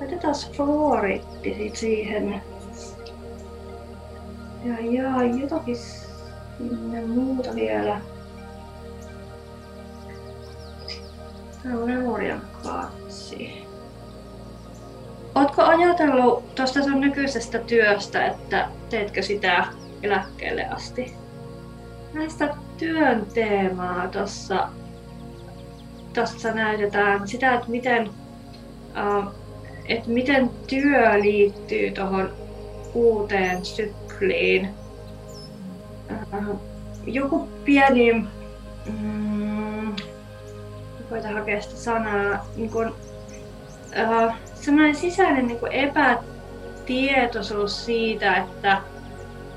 Laitetaan 0.00 0.34
fluoritti 0.52 1.70
siihen. 1.74 2.42
Ja 4.64 4.74
jaa, 4.80 5.22
jotakin 5.22 5.76
sinne 5.76 7.06
muuta 7.06 7.54
vielä. 7.54 8.00
Tää 11.62 11.78
on 11.78 11.90
memorian. 11.90 12.42
Oletko 15.34 15.62
ajatellut 15.62 16.54
tuosta 16.54 16.82
sun 16.82 17.00
nykyisestä 17.00 17.58
työstä, 17.58 18.26
että 18.26 18.68
teetkö 18.90 19.22
sitä 19.22 19.66
eläkkeelle 20.02 20.66
asti? 20.66 21.14
Näistä 22.12 22.54
työn 22.78 23.26
teemaa 23.34 24.08
tuossa 24.08 24.68
näytetään 26.54 27.28
sitä, 27.28 27.54
että 27.54 27.70
miten, 27.70 28.08
uh, 28.08 29.32
että 29.88 30.10
miten 30.10 30.50
työ 30.66 31.20
liittyy 31.20 31.90
tuohon 31.90 32.30
uuteen 32.94 33.64
sykliin. 33.64 34.68
Uh, 36.10 36.60
joku 37.06 37.48
pieni, 37.64 38.26
mm, 38.86 39.96
voidaan 41.10 41.34
hakea 41.34 41.62
sitä 41.62 41.76
sanaa, 41.76 42.46
niin 42.56 42.70
kun, 42.70 42.86
uh, 42.86 42.94
semmoinen 44.54 44.94
sisäinen 44.94 45.46
niin 45.46 45.58
epätietoisuus 45.70 47.84
siitä, 47.84 48.36
että 48.36 48.78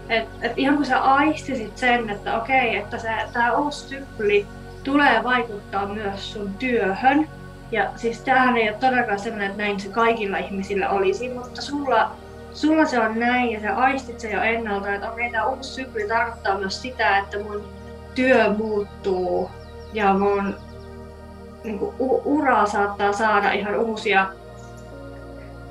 et, 0.09 0.29
et 0.41 0.53
ihan 0.57 0.75
kun 0.75 0.85
sä 0.85 0.99
aistisit 0.99 1.77
sen, 1.77 2.09
että 2.09 2.41
okei, 2.41 2.75
että 2.75 2.97
tämä 3.33 3.57
uusi 3.57 3.87
sykli 3.87 4.45
tulee 4.83 5.23
vaikuttaa 5.23 5.87
myös 5.87 6.33
sun 6.33 6.53
työhön, 6.53 7.27
Ja 7.71 7.89
siis 7.95 8.21
tämähän 8.21 8.57
ei 8.57 8.69
ole 8.69 8.77
todellakaan 8.77 9.19
sellainen, 9.19 9.51
että 9.51 9.63
näin 9.63 9.79
se 9.79 9.89
kaikilla 9.89 10.37
ihmisillä 10.37 10.89
olisi, 10.89 11.29
mutta 11.33 11.61
sulla, 11.61 12.11
sulla 12.53 12.85
se 12.85 12.99
on 12.99 13.19
näin 13.19 13.51
ja 13.51 13.61
sä 13.61 13.75
aistit 13.75 14.19
se 14.19 14.31
jo 14.31 14.41
ennalta, 14.41 14.93
että 14.93 15.11
okei, 15.11 15.31
tämä 15.31 15.45
uusi 15.45 15.73
sykli 15.73 16.07
tarkoittaa 16.07 16.57
myös 16.57 16.81
sitä, 16.81 17.17
että 17.17 17.39
mun 17.39 17.67
työ 18.15 18.53
muuttuu 18.53 19.51
ja 19.93 20.13
mun 20.13 20.55
niin 21.63 21.79
kuin, 21.79 21.95
uraa 22.25 22.65
saattaa 22.65 23.13
saada 23.13 23.51
ihan 23.51 23.75
uusia, 23.75 24.27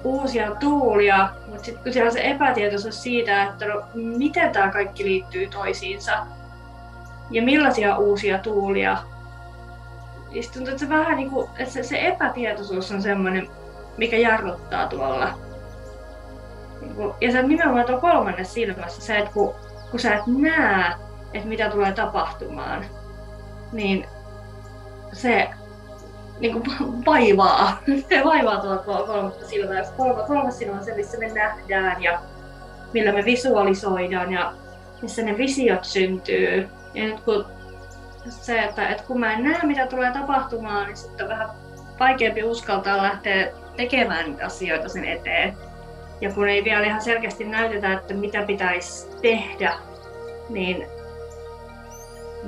uusia 0.05 0.55
tuulia, 0.55 1.29
mutta 1.49 1.65
sitten 1.65 1.85
kun 1.85 1.93
siellä 1.93 2.09
on 2.09 2.13
se 2.13 2.31
epätietoisuus 2.31 3.03
siitä, 3.03 3.43
että 3.43 3.67
no, 3.67 3.83
miten 3.95 4.53
tämä 4.53 4.69
kaikki 4.69 5.05
liittyy 5.05 5.47
toisiinsa 5.47 6.13
ja 7.31 7.43
millaisia 7.43 7.97
uusia 7.97 8.39
tuulia, 8.39 8.99
niin 10.41 10.53
tuntuu, 10.53 10.71
että 10.71 10.81
se 10.81 10.89
vähän 10.89 11.17
niin 11.17 11.31
kuin, 11.31 11.51
että 11.59 11.75
se, 11.75 11.83
se 11.83 12.07
epätietoisuus 12.07 12.93
on 12.93 13.03
semmoinen, 13.03 13.49
mikä 13.97 14.17
jarruttaa 14.17 14.87
tuolla. 14.87 15.39
Niin 16.81 17.15
ja 17.21 17.33
se 17.33 17.39
on 17.39 17.49
nimenomaan 17.49 17.87
tuo 17.87 18.01
kolmannes 18.01 18.55
silmässä 18.55 19.03
se, 19.03 19.17
että 19.17 19.31
kun, 19.31 19.55
kun 19.91 20.01
sä 20.01 20.15
et 20.15 20.27
näe, 20.27 20.95
että 21.33 21.49
mitä 21.49 21.71
tulee 21.71 21.93
tapahtumaan, 21.93 22.85
niin 23.73 24.07
se 25.13 25.51
niin 26.41 26.53
kuin 26.53 26.65
vaivaa. 27.07 27.79
Se 28.09 28.25
vaivaa 28.25 28.61
tuolla 28.61 29.07
kolmatta 29.07 29.47
silmää. 29.47 29.83
Kolmas, 29.97 30.27
kolmas 30.27 30.59
silmä 30.59 30.79
on 30.79 30.85
se, 30.85 30.95
missä 30.95 31.19
me 31.19 31.29
nähdään 31.29 32.03
ja 32.03 32.21
millä 32.93 33.13
me 33.13 33.25
visualisoidaan 33.25 34.33
ja 34.33 34.53
missä 35.03 35.23
ne 35.23 35.39
visiot 35.39 35.85
syntyy. 35.85 36.69
Ja 36.95 37.05
nyt 37.05 37.21
kun 37.21 37.56
se, 38.31 38.59
että, 38.59 38.89
että 38.89 39.05
kun 39.07 39.21
mä 39.21 39.33
en 39.33 39.45
näe 39.45 39.61
mitä 39.63 39.87
tulee 39.87 40.13
tapahtumaan, 40.13 40.87
niin 40.87 40.97
sitten 40.97 41.27
on 41.27 41.31
vähän 41.31 41.49
vaikeampi 42.01 42.43
uskaltaa 42.43 43.03
lähteä 43.03 43.49
tekemään 43.77 44.27
niitä 44.27 44.47
asioita 44.47 44.89
sen 44.89 45.05
eteen. 45.05 45.57
Ja 46.21 46.33
kun 46.33 46.49
ei 46.49 46.65
vielä 46.65 46.87
ihan 46.87 47.01
selkeästi 47.01 47.45
näytetä, 47.45 47.93
että 47.93 48.15
mitä 48.15 48.43
pitäisi 48.43 49.09
tehdä, 49.23 49.75
niin 50.49 50.87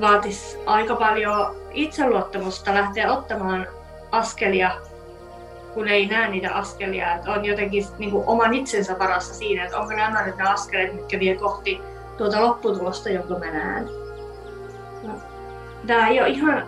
vaatisi 0.00 0.58
aika 0.66 0.96
paljon 0.96 1.56
itseluottamusta 1.72 2.74
lähteä 2.74 3.12
ottamaan 3.12 3.66
askelia, 4.10 4.70
kun 5.74 5.88
ei 5.88 6.06
näe 6.06 6.28
niitä 6.28 6.54
askelia. 6.54 7.14
Että 7.14 7.30
on 7.30 7.44
jotenkin 7.44 7.84
niin 7.98 8.10
kuin 8.10 8.24
oman 8.26 8.54
itsensä 8.54 8.98
varassa 8.98 9.34
siinä, 9.34 9.64
että 9.64 9.78
onko 9.78 9.94
nämä 9.94 10.26
nyt 10.26 10.36
ne 10.36 10.44
askeleet, 10.44 10.94
mitkä 10.94 11.20
vie 11.20 11.36
kohti 11.36 11.80
tuota 12.16 12.42
lopputulosta, 12.42 13.08
jonka 13.08 13.38
mä 13.38 13.50
näen. 13.50 14.07
Tämä 15.86 16.08
ei 16.08 16.20
ole 16.20 16.28
ihan, 16.28 16.66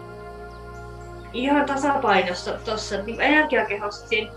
ihan 1.33 1.67
tasapainossa 1.67 2.52
tuossa 2.64 3.02
niin 3.02 3.21
energiakehossa. 3.21 4.09
Siinä, 4.09 4.31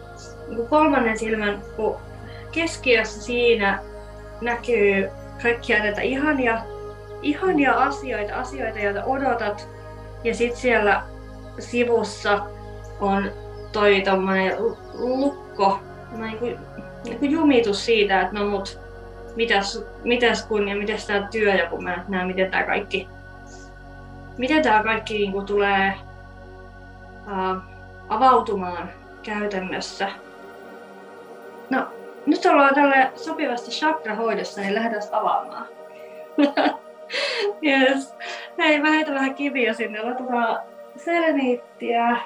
niin 0.47 0.67
kolmannen 0.67 1.19
silmän 1.19 1.61
kun 1.75 1.95
keskiössä 2.51 3.21
siinä 3.21 3.79
näkyy 4.41 5.09
kaikkia 5.43 5.79
näitä 5.79 6.01
ihania, 6.01 6.61
ihania 7.21 7.73
asioita, 7.73 8.35
asioita, 8.35 8.79
joita 8.79 9.03
odotat. 9.03 9.69
Ja 10.23 10.35
sitten 10.35 10.61
siellä 10.61 11.03
sivussa 11.59 12.45
on 12.99 13.31
toi 13.71 14.01
tommonen 14.01 14.57
lukko, 14.93 15.79
niin 16.17 16.37
kuin, 16.37 16.57
niin 17.03 17.19
kuin 17.19 17.31
jumitus 17.31 17.85
siitä, 17.85 18.21
että 18.21 18.33
no 18.33 18.49
mut 18.49 18.79
mitäs, 19.35 19.85
mitäs 20.03 20.45
kun 20.45 20.69
ja 20.69 20.75
mitäs 20.75 21.07
tää 21.07 21.27
työ 21.31 21.53
ja 21.53 21.69
kun 21.69 21.83
mä 21.83 22.05
näen, 22.07 22.27
miten 22.27 22.51
tää 22.51 22.63
kaikki, 22.63 23.07
miten 24.37 24.63
tää 24.63 24.83
kaikki 24.83 25.13
niin 25.13 25.31
kuin 25.31 25.45
tulee 25.45 25.93
uh, 27.25 27.57
avautumaan 28.09 28.89
käytännössä. 29.23 30.09
No, 31.69 31.87
nyt 32.25 32.45
ollaan 32.45 32.75
tälle 32.75 33.11
sopivasti 33.15 33.71
chakra-hoidossa, 33.71 34.61
niin 34.61 34.75
lähdetään 34.75 35.03
avaamaan. 35.11 35.65
yes. 37.67 38.15
Hei, 38.57 38.81
mä 38.81 38.91
heitän 38.91 39.15
vähän 39.15 39.35
kiviä 39.35 39.73
sinne. 39.73 40.01
Laitetaan 40.01 40.59
seleniittiä. 40.97 42.17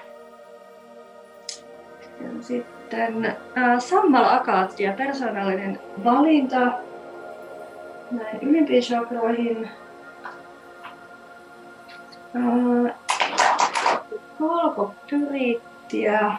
Ja 2.22 2.30
sitten 2.42 3.26
äh, 3.58 3.80
Sammal 3.80 4.26
Akaattia, 4.36 4.94
persoonallinen 4.94 5.80
valinta 6.04 6.60
näin 8.12 8.40
ylimpiin 8.42 8.84
chakroihin. 8.84 9.70
Äh, 12.38 12.96
Kolkopyriittiä. 14.40 16.32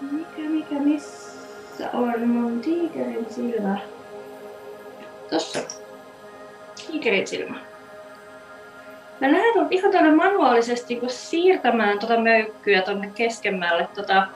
Mikä, 0.00 0.42
mikä, 0.48 0.74
missä 0.74 1.90
on 1.92 2.28
mun 2.28 2.60
tiikerin 2.60 3.26
silmä? 3.30 3.78
Tossa. 5.30 5.58
Tiikerin 6.86 7.26
silmä. 7.26 7.56
Mä 9.20 9.32
lähden 9.32 9.66
ihan 9.70 9.90
tuonne 9.90 10.14
manuaalisesti 10.14 10.96
kun 10.96 11.10
siirtämään 11.10 11.98
tuota 11.98 12.20
möykkyä 12.20 12.82
tuonne 12.82 13.10
keskemmälle 13.14 13.88
tuota, 13.94 14.26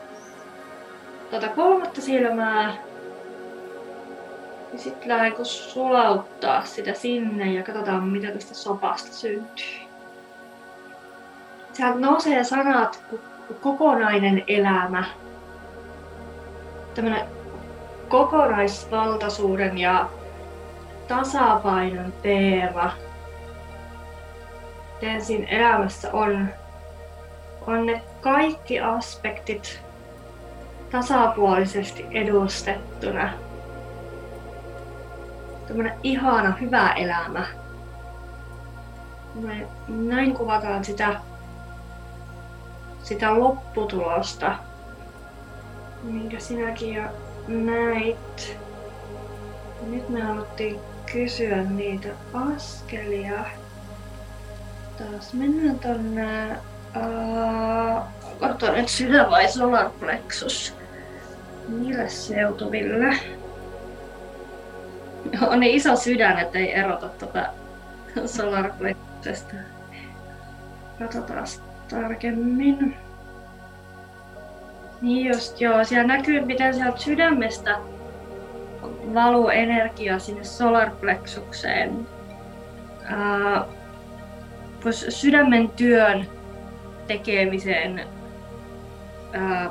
tuota 1.30 1.48
kolmatta 1.48 2.00
silmää. 2.00 2.76
Ja 4.72 4.78
sitten 4.78 5.08
lähden 5.08 5.44
sulauttaa 5.44 6.64
sitä 6.64 6.94
sinne 6.94 7.52
ja 7.52 7.62
katsotaan 7.62 8.04
mitä 8.04 8.30
tästä 8.30 8.54
sopasta 8.54 9.12
syntyy. 9.12 9.87
Sieltä 11.78 11.98
nousee 11.98 12.44
sanat 12.44 13.02
kokonainen 13.60 14.44
elämä. 14.46 15.04
Tämmönen 16.94 17.26
kokonaisvaltaisuuden 18.08 19.78
ja 19.78 20.08
tasapainon 21.08 22.12
teema 22.22 22.92
Tensin 25.00 25.48
elämässä 25.48 26.12
on, 26.12 26.48
on 27.66 27.86
ne 27.86 28.02
kaikki 28.20 28.80
aspektit 28.80 29.80
tasapuolisesti 30.90 32.06
edustettuna. 32.10 33.32
Tämmönen 35.68 35.94
ihana, 36.02 36.50
hyvä 36.60 36.92
elämä. 36.92 37.46
Näin 39.88 40.34
kuvataan 40.34 40.84
sitä, 40.84 41.20
sitä 43.08 43.38
lopputulosta, 43.38 44.56
minkä 46.02 46.38
sinäkin 46.40 46.94
jo 46.94 47.02
näit. 47.48 48.58
Nyt 49.86 50.08
me 50.08 50.20
haluttiin 50.20 50.80
kysyä 51.12 51.56
niitä 51.56 52.08
askelia 52.32 53.44
taas 54.98 55.32
mennään 55.32 55.78
tonne... 55.78 56.56
Katsotaan 58.40 58.74
nyt 58.74 58.88
sydän 58.88 59.30
vai 59.30 59.48
solar 59.48 59.90
plexus. 59.90 60.74
Mille 61.68 62.08
seutuville? 62.08 63.16
On 65.48 65.60
niin 65.60 65.76
iso 65.76 65.96
sydän, 65.96 66.38
ettei 66.38 66.72
erota 66.72 67.08
tota 67.08 67.46
solar 68.26 68.70
plexusesta. 68.78 69.54
Katsotaan 70.98 71.46
tarkemmin. 71.88 72.96
Niin 75.00 75.26
just 75.26 75.60
joo, 75.60 75.84
siellä 75.84 76.06
näkyy 76.06 76.44
miten 76.44 76.74
sieltä 76.74 76.98
sydämestä 76.98 77.78
valuu 79.14 79.48
energia 79.48 80.18
sinne 80.18 80.44
solarplexukseen. 80.44 82.08
Uh, 83.00 83.78
sydämen 85.08 85.68
työn 85.68 86.26
tekemisen 87.06 88.00
ää, 89.32 89.70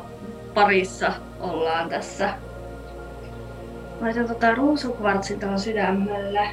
parissa 0.53 1.13
ollaan 1.39 1.89
tässä. 1.89 2.33
Laitan 4.01 4.27
tota 4.27 4.55
ruusukvartsin 4.55 5.39
tuohon 5.39 5.59
sydämelle. 5.59 6.49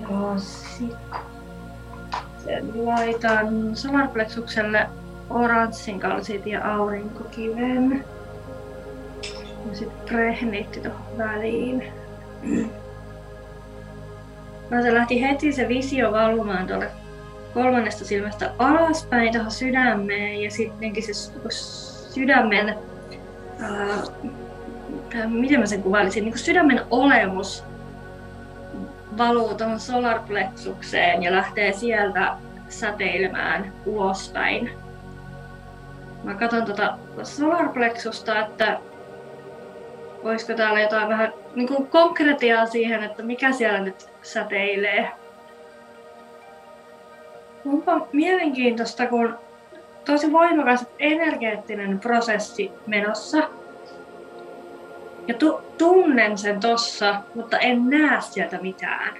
Ja 0.00 0.08
sitten 0.36 0.98
laitan 2.74 3.76
solarplexukselle 3.76 4.86
oranssin 5.30 6.00
kalsit 6.00 6.46
ja 6.46 6.74
aurinkokiven. 6.74 8.04
Ja 9.70 9.76
sitten 9.76 10.06
prehniitti 10.06 10.80
tuohon 10.80 11.18
väliin. 11.18 11.84
No 14.70 14.82
se 14.82 14.94
lähti 14.94 15.22
heti 15.22 15.52
se 15.52 15.68
visio 15.68 16.12
valumaan 16.12 16.66
tuolle 16.66 16.90
kolmannesta 17.54 18.04
silmästä 18.04 18.50
alaspäin 18.58 19.32
tuohon 19.32 19.50
sydämeen 19.50 20.42
ja 20.42 20.50
sittenkin 20.50 21.02
se 21.02 21.12
sydämen, 22.10 22.78
ää, 23.60 24.02
miten 25.26 25.60
mä 25.60 25.66
sen 25.66 25.82
kuvailisin, 25.82 26.24
niin 26.24 26.32
kuin 26.32 26.44
sydämen 26.44 26.80
olemus 26.90 27.64
valuu 29.18 29.54
tuohon 29.54 29.80
solarplexukseen 29.80 31.22
ja 31.22 31.32
lähtee 31.32 31.72
sieltä 31.72 32.36
säteilemään 32.68 33.72
ulospäin. 33.86 34.70
mä 36.24 36.34
katson 36.34 36.64
tota 36.64 36.98
solarplexusta, 37.22 38.40
että 38.46 38.80
olisiko 40.22 40.54
täällä 40.54 40.80
jotain 40.80 41.08
vähän 41.08 41.32
niin 41.54 41.68
kuin 41.68 41.86
konkretiaa 41.86 42.66
siihen, 42.66 43.02
että 43.02 43.22
mikä 43.22 43.52
siellä 43.52 43.80
nyt 43.80 44.10
säteilee. 44.22 45.10
Onpa 47.66 48.06
mielenkiintoista, 48.12 49.06
kun 49.06 49.38
tosi 50.04 50.32
voimakas 50.32 50.86
energeettinen 50.98 52.00
prosessi 52.00 52.72
menossa. 52.86 53.57
Ja 55.28 55.34
tu- 55.34 55.60
tunnen 55.78 56.38
sen 56.38 56.60
tossa, 56.60 57.14
mutta 57.34 57.58
en 57.58 57.90
näe 57.90 58.20
sieltä 58.20 58.58
mitään. 58.58 59.14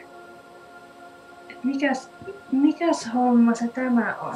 mikäs, 1.63 2.11
mikäs 2.53 3.09
homma 3.15 3.55
se 3.55 3.69
tämä 3.69 4.15
on? 4.21 4.35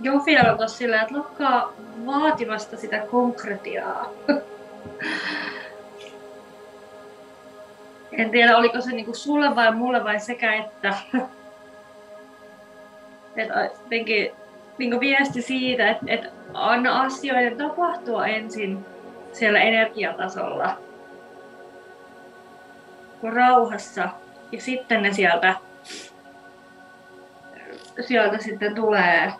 Jofialla 0.00 0.52
on 0.52 0.58
tossa 0.58 0.78
sillä, 0.78 1.02
että 1.02 1.18
lakkaa 1.18 1.72
vaatimasta 2.06 2.76
sitä 2.76 2.98
konkretiaa. 2.98 4.10
en 8.18 8.30
tiedä, 8.30 8.56
oliko 8.56 8.80
se 8.80 8.90
niinku 8.90 9.14
sulle 9.14 9.54
vai 9.54 9.74
mulle 9.74 10.04
vai 10.04 10.20
sekä 10.20 10.54
että. 10.54 10.94
että 13.36 13.70
niin 14.78 15.00
viesti 15.00 15.42
siitä, 15.42 15.90
että, 15.90 16.04
että 16.08 16.28
anna 16.54 17.02
asioiden 17.02 17.58
tapahtua 17.58 18.26
ensin 18.26 18.86
siellä 19.32 19.60
energiatasolla 19.60 20.78
rauhassa 23.22 24.08
ja 24.52 24.60
sitten 24.60 25.02
ne 25.02 25.12
sieltä, 25.12 25.54
sieltä 28.00 28.38
sitten 28.38 28.74
tulee 28.74 29.32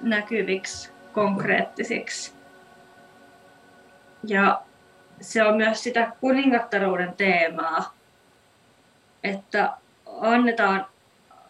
näkyviksi, 0.00 0.90
konkreettisiksi. 1.12 2.32
Ja 4.26 4.62
se 5.20 5.44
on 5.44 5.56
myös 5.56 5.82
sitä 5.82 6.12
kuningattaruuden 6.20 7.14
teemaa, 7.16 7.94
että 9.24 9.72
annetaan 10.20 10.86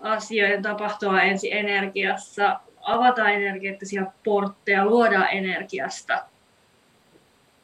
asioiden 0.00 0.62
tapahtua 0.62 1.22
ensin 1.22 1.52
energiassa, 1.52 2.60
avataan 2.84 3.32
energeettisia 3.32 4.06
portteja, 4.24 4.84
luodaan 4.84 5.28
energiasta. 5.30 6.24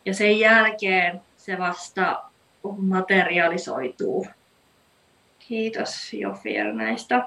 Ja 0.04 0.14
sen 0.14 0.40
jälkeen 0.40 1.20
se 1.36 1.58
vasta 1.58 2.22
materialisoituu. 2.76 4.26
Kiitos 5.38 6.12
Jofiel 6.12 6.72
näistä, 6.72 7.24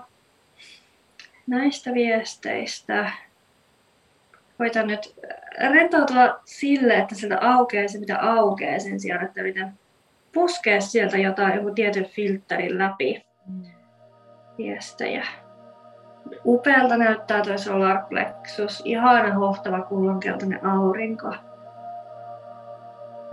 näistä 1.47 1.93
viesteistä. 1.93 3.11
Koitan 4.57 4.87
nyt 4.87 5.15
rentoutua 5.69 6.39
sille, 6.45 6.93
että 6.93 7.15
sieltä 7.15 7.37
aukeaa 7.41 7.87
se, 7.87 7.99
mitä 7.99 8.19
aukeaa 8.19 8.79
sen 8.79 8.99
sijaan, 8.99 9.25
että 9.25 9.41
yritän 9.41 9.79
puskea 10.31 10.81
sieltä 10.81 11.17
jotain 11.17 11.55
joku 11.55 11.71
tietyn 11.71 12.05
filterin 12.05 12.77
läpi. 12.77 13.25
Mm 13.45 13.83
viestejä. 14.57 15.25
Upealta 16.45 16.97
näyttää 16.97 17.41
tuo 17.41 17.57
solar 17.57 18.05
plexus, 18.09 18.81
ihana 18.85 19.33
hohtava 19.33 19.81
kullonkeltainen 19.81 20.65
aurinko. 20.65 21.33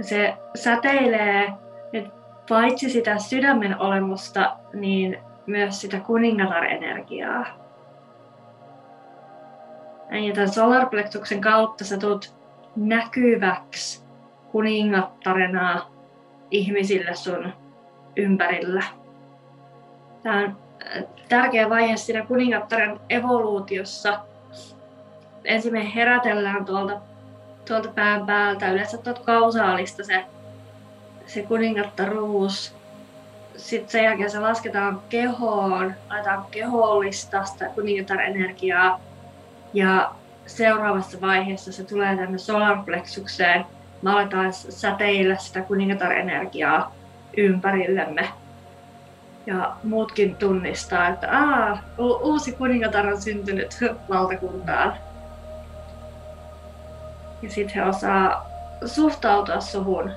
Se 0.00 0.34
säteilee 0.54 1.52
nyt 1.92 2.12
paitsi 2.48 2.90
sitä 2.90 3.18
sydämen 3.18 3.80
olemusta, 3.80 4.56
niin 4.72 5.18
myös 5.46 5.80
sitä 5.80 6.00
kuningatar-energiaa. 6.00 7.46
Ja 10.10 10.34
tämän 10.34 10.48
solarplexuksen 10.48 11.40
kautta 11.40 11.84
sä 11.84 11.98
tulet 11.98 12.34
näkyväksi 12.76 14.04
kuningattarena 14.52 15.86
ihmisille 16.50 17.14
sun 17.14 17.52
ympärillä. 18.16 18.82
Tämä 20.22 20.38
on 20.38 20.56
tärkeä 21.28 21.70
vaihe 21.70 21.96
siinä 21.96 22.26
kuningattaren 22.26 23.00
evoluutiossa. 23.10 24.20
Ensin 25.44 25.72
me 25.72 25.94
herätellään 25.94 26.64
tuolta, 26.64 27.00
tuolta 27.68 27.88
pään 27.88 28.26
päältä, 28.26 28.72
yleensä 28.72 28.98
tuolta 28.98 29.20
kausaalista 29.20 30.04
se, 30.04 30.24
se 31.26 31.42
kuningattaruus. 31.42 32.74
Sitten 33.56 33.90
sen 33.90 34.04
jälkeen 34.04 34.30
se 34.30 34.40
lasketaan 34.40 35.02
kehoon, 35.08 35.94
laitetaan 36.10 36.46
kehollista 36.50 37.44
sitä 37.44 37.68
kuningattarenergiaa. 37.68 39.00
Ja 39.72 40.10
seuraavassa 40.46 41.20
vaiheessa 41.20 41.72
se 41.72 41.84
tulee 41.84 42.16
tänne 42.16 42.38
solarplexukseen. 42.38 43.64
Me 44.02 44.10
aletaan 44.10 44.52
säteillä 44.52 45.36
sitä 45.36 45.60
kuningattarenergiaa 45.60 46.94
ympärillemme 47.36 48.28
ja 49.46 49.76
muutkin 49.82 50.36
tunnistaa, 50.36 51.08
että 51.08 51.28
Aa, 51.32 51.78
uusi 51.98 52.52
kuningatar 52.52 53.06
on 53.06 53.22
syntynyt 53.22 53.78
valtakuntaan. 54.08 54.94
Ja 57.42 57.50
sitten 57.50 57.74
he 57.74 57.88
osaa 57.88 58.46
suhtautua 58.86 59.60
suhun 59.60 60.10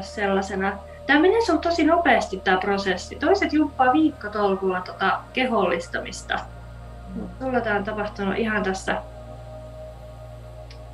sellaisena. 0.00 0.78
Tämä 1.06 1.20
menee 1.20 1.40
sun 1.46 1.58
tosi 1.58 1.84
nopeasti 1.84 2.36
tämä 2.36 2.56
prosessi. 2.56 3.16
Toiset 3.16 3.52
jumppaa 3.52 3.92
viikkotolkulla 3.92 4.80
tota 4.80 5.20
kehollistamista. 5.32 6.38
Mutta 7.14 7.44
sulla 7.44 7.60
tämä 7.60 7.76
on 7.76 7.84
tapahtunut 7.84 8.38
ihan 8.38 8.62
tässä, 8.62 9.02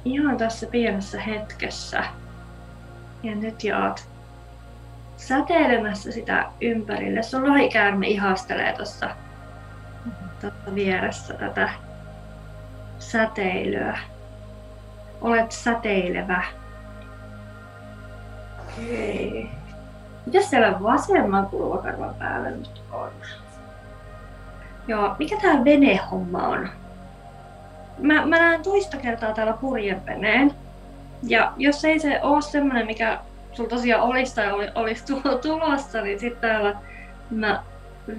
ihan 0.04 0.36
tässä 0.36 0.66
pienessä 0.66 1.20
hetkessä. 1.20 2.04
Ja 3.22 3.34
nyt 3.34 3.64
jaat 3.64 4.08
säteilemässä 5.16 6.12
sitä 6.12 6.44
ympärille. 6.60 7.22
Sun 7.22 7.48
lohikäärme 7.48 8.06
ihastelee 8.06 8.72
tuossa 8.72 9.10
vieressä 10.74 11.34
tätä 11.34 11.70
säteilyä. 12.98 13.98
Olet 15.20 15.52
säteilevä. 15.52 16.42
Okei. 18.60 19.50
Mitäs 20.26 20.50
siellä 20.50 20.82
vasemman 20.82 21.46
kulmakarvan 21.46 22.14
päällä 22.14 22.50
nyt 22.50 22.82
on? 22.92 23.10
Joo, 24.88 25.16
mikä 25.18 25.36
tää 25.42 25.64
venehomma 25.64 26.48
on? 26.48 26.68
Mä, 27.98 28.26
mä 28.26 28.38
näen 28.38 28.62
toista 28.62 28.96
kertaa 28.96 29.32
täällä 29.32 29.52
purjeveneen. 29.52 30.54
Ja 31.22 31.52
jos 31.56 31.84
ei 31.84 32.00
se 32.00 32.20
ole 32.22 32.42
semmonen, 32.42 32.86
mikä 32.86 33.18
sulla 33.56 33.70
tosiaan 33.70 34.02
olisi 34.02 34.34
tai 34.34 34.52
oli, 34.52 34.68
olisi 34.74 35.04
tulossa, 35.42 36.00
niin 36.00 36.20
sitten 36.20 36.50
täällä 36.50 36.74
mä 37.30 37.62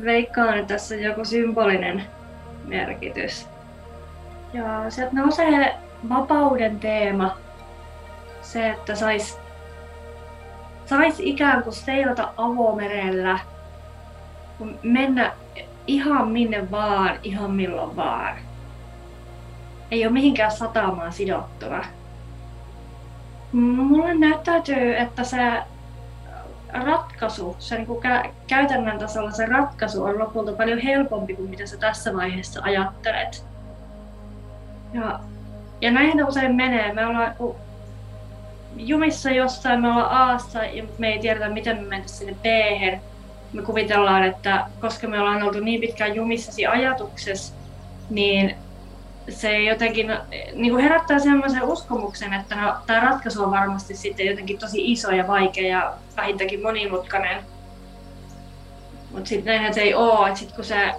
veikkaan, 0.04 0.58
että 0.58 0.74
tässä 0.74 0.96
on 0.96 1.02
joku 1.02 1.26
symbolinen 1.26 2.04
merkitys. 2.66 3.48
Ja 4.54 4.90
sieltä 4.90 5.16
nousee 5.16 5.76
vapauden 6.10 6.80
teema. 6.80 7.38
Se, 8.42 8.70
että 8.70 8.96
sais, 8.96 9.40
sais 10.86 11.20
ikään 11.20 11.64
kuin 11.64 11.74
seilata 11.74 12.30
avomerellä, 12.38 13.40
mennä 14.84 15.34
ihan 15.88 16.28
minne 16.28 16.72
vaan, 16.72 17.20
ihan 17.24 17.52
milloin 17.52 17.96
vaan. 17.96 18.38
Ei 19.92 20.06
ole 20.06 20.14
mihinkään 20.14 20.52
satamaan 20.52 21.14
sidottuna. 21.14 21.86
Mulle 23.52 24.14
näyttäytyy, 24.14 24.96
että 24.96 25.24
se 25.24 25.38
ratkaisu, 26.74 27.56
se 27.60 27.76
niin 27.76 27.88
kuin 27.88 28.04
kä- 28.04 28.30
käytännön 28.48 29.00
tasolla 29.00 29.32
se 29.32 29.46
ratkaisu 29.46 30.04
on 30.04 30.20
lopulta 30.20 30.52
paljon 30.52 30.80
helpompi 30.80 31.36
kuin 31.36 31.50
mitä 31.50 31.66
sä 31.66 31.78
tässä 31.78 32.14
vaiheessa 32.14 32.62
ajattelet. 32.64 33.46
Ja, 34.94 35.20
ja 35.82 35.92
näin 35.92 36.28
usein 36.28 36.56
menee. 36.56 36.94
Me 36.94 37.06
ollaan 37.06 37.36
jumissa 38.76 39.32
jossain, 39.32 39.82
me 39.82 39.88
ollaan 39.88 40.12
Aassa 40.12 40.64
ja 40.66 40.84
me 40.98 41.08
ei 41.08 41.20
tiedetä 41.20 41.50
miten 41.50 41.78
me 41.78 41.88
mentäisiin 41.88 42.18
sinne 42.18 42.36
b 42.42 42.46
Me 43.54 43.62
kuvitellaan, 43.62 44.24
että 44.24 44.66
koska 44.82 45.08
me 45.08 45.20
ollaan 45.20 45.44
oltu 45.44 45.60
niin 45.60 45.82
pitkään 45.82 46.16
jumissa 46.16 46.72
ajatuksessa, 46.72 47.54
niin 48.10 48.56
se 49.30 49.60
jotenkin 49.60 50.14
niin 50.54 50.72
kuin 50.72 50.84
herättää 50.84 51.20
sellaisen 51.20 51.64
uskomuksen, 51.64 52.34
että 52.34 52.56
no, 52.56 52.76
tämä 52.88 53.00
ratkaisu 53.00 53.44
on 53.44 53.52
varmasti 53.52 53.96
sitten 53.96 54.26
jotenkin 54.26 54.58
tosi 54.58 54.92
iso 54.92 55.12
ja 55.12 55.28
vaikea 55.28 55.68
ja 55.68 55.94
vähintäänkin 56.18 56.62
monimutkainen. 56.62 57.44
Mutta 59.12 59.30
sitten 59.30 59.46
näinhän 59.46 59.74
se 59.74 59.82
ei 59.82 59.94
ole, 59.94 60.28
että 60.28 60.40
sitten 60.40 60.56
kun 60.56 60.66
se, 60.66 60.92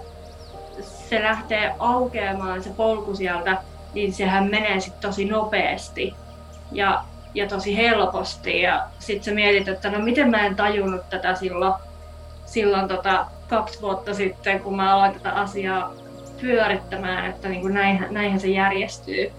se 1.09 1.23
lähtee 1.23 1.75
aukeamaan 1.79 2.63
se 2.63 2.69
polku 2.69 3.15
sieltä, 3.15 3.57
niin 3.93 4.13
sehän 4.13 4.49
menee 4.49 4.79
sitten 4.79 5.01
tosi 5.01 5.25
nopeasti 5.25 6.13
ja, 6.71 7.03
ja 7.33 7.47
tosi 7.47 7.77
helposti. 7.77 8.61
Ja 8.61 8.87
sitten 8.99 9.23
sä 9.23 9.31
mietit, 9.31 9.67
että 9.67 9.89
no 9.89 9.99
miten 9.99 10.29
mä 10.29 10.45
en 10.45 10.55
tajunnut 10.55 11.09
tätä 11.09 11.35
silloin, 11.35 11.73
silloin 12.45 12.87
tota, 12.87 13.25
kaksi 13.49 13.81
vuotta 13.81 14.13
sitten, 14.13 14.59
kun 14.59 14.75
mä 14.75 14.93
aloin 14.93 15.13
tätä 15.13 15.31
asiaa 15.31 15.93
pyörittämään, 16.41 17.29
että 17.29 17.49
niin 17.49 17.61
kuin 17.61 17.73
näinhän, 17.73 18.13
näinhän 18.13 18.39
se 18.39 18.47
järjestyy. 18.47 19.31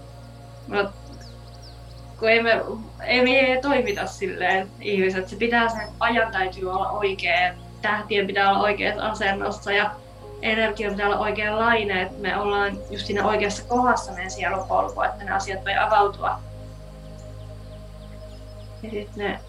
Mutta 0.67 0.91
kun 2.19 2.29
ei 2.29 2.43
me, 2.43 2.61
ei 3.03 3.21
me 3.23 3.61
toimita 3.61 4.07
silleen 4.07 4.67
ihmiset, 4.79 5.29
se 5.29 5.35
pitää 5.35 5.69
sen 5.69 5.87
ajan 5.99 6.31
täytyy 6.31 6.71
olla 6.71 6.89
oikein, 6.89 7.53
tähtien 7.81 8.27
pitää 8.27 8.49
olla 8.49 8.59
oikeassa 8.59 9.07
asennossa 9.07 9.71
ja 9.71 9.91
energia 10.41 10.89
pitää 10.91 11.05
olla 11.05 11.19
oikeanlainen, 11.19 11.97
että 11.97 12.17
me 12.17 12.37
ollaan 12.37 12.77
just 12.91 13.05
siinä 13.05 13.25
oikeassa 13.25 13.63
kohdassa 13.67 14.11
meidän 14.11 14.31
sielupolkua, 14.31 15.05
että 15.05 15.23
ne 15.23 15.31
asiat 15.31 15.65
voi 15.65 15.75
avautua. 15.75 16.39
Ja 18.83 18.89
sitten 18.89 19.25
ne, 19.25 19.39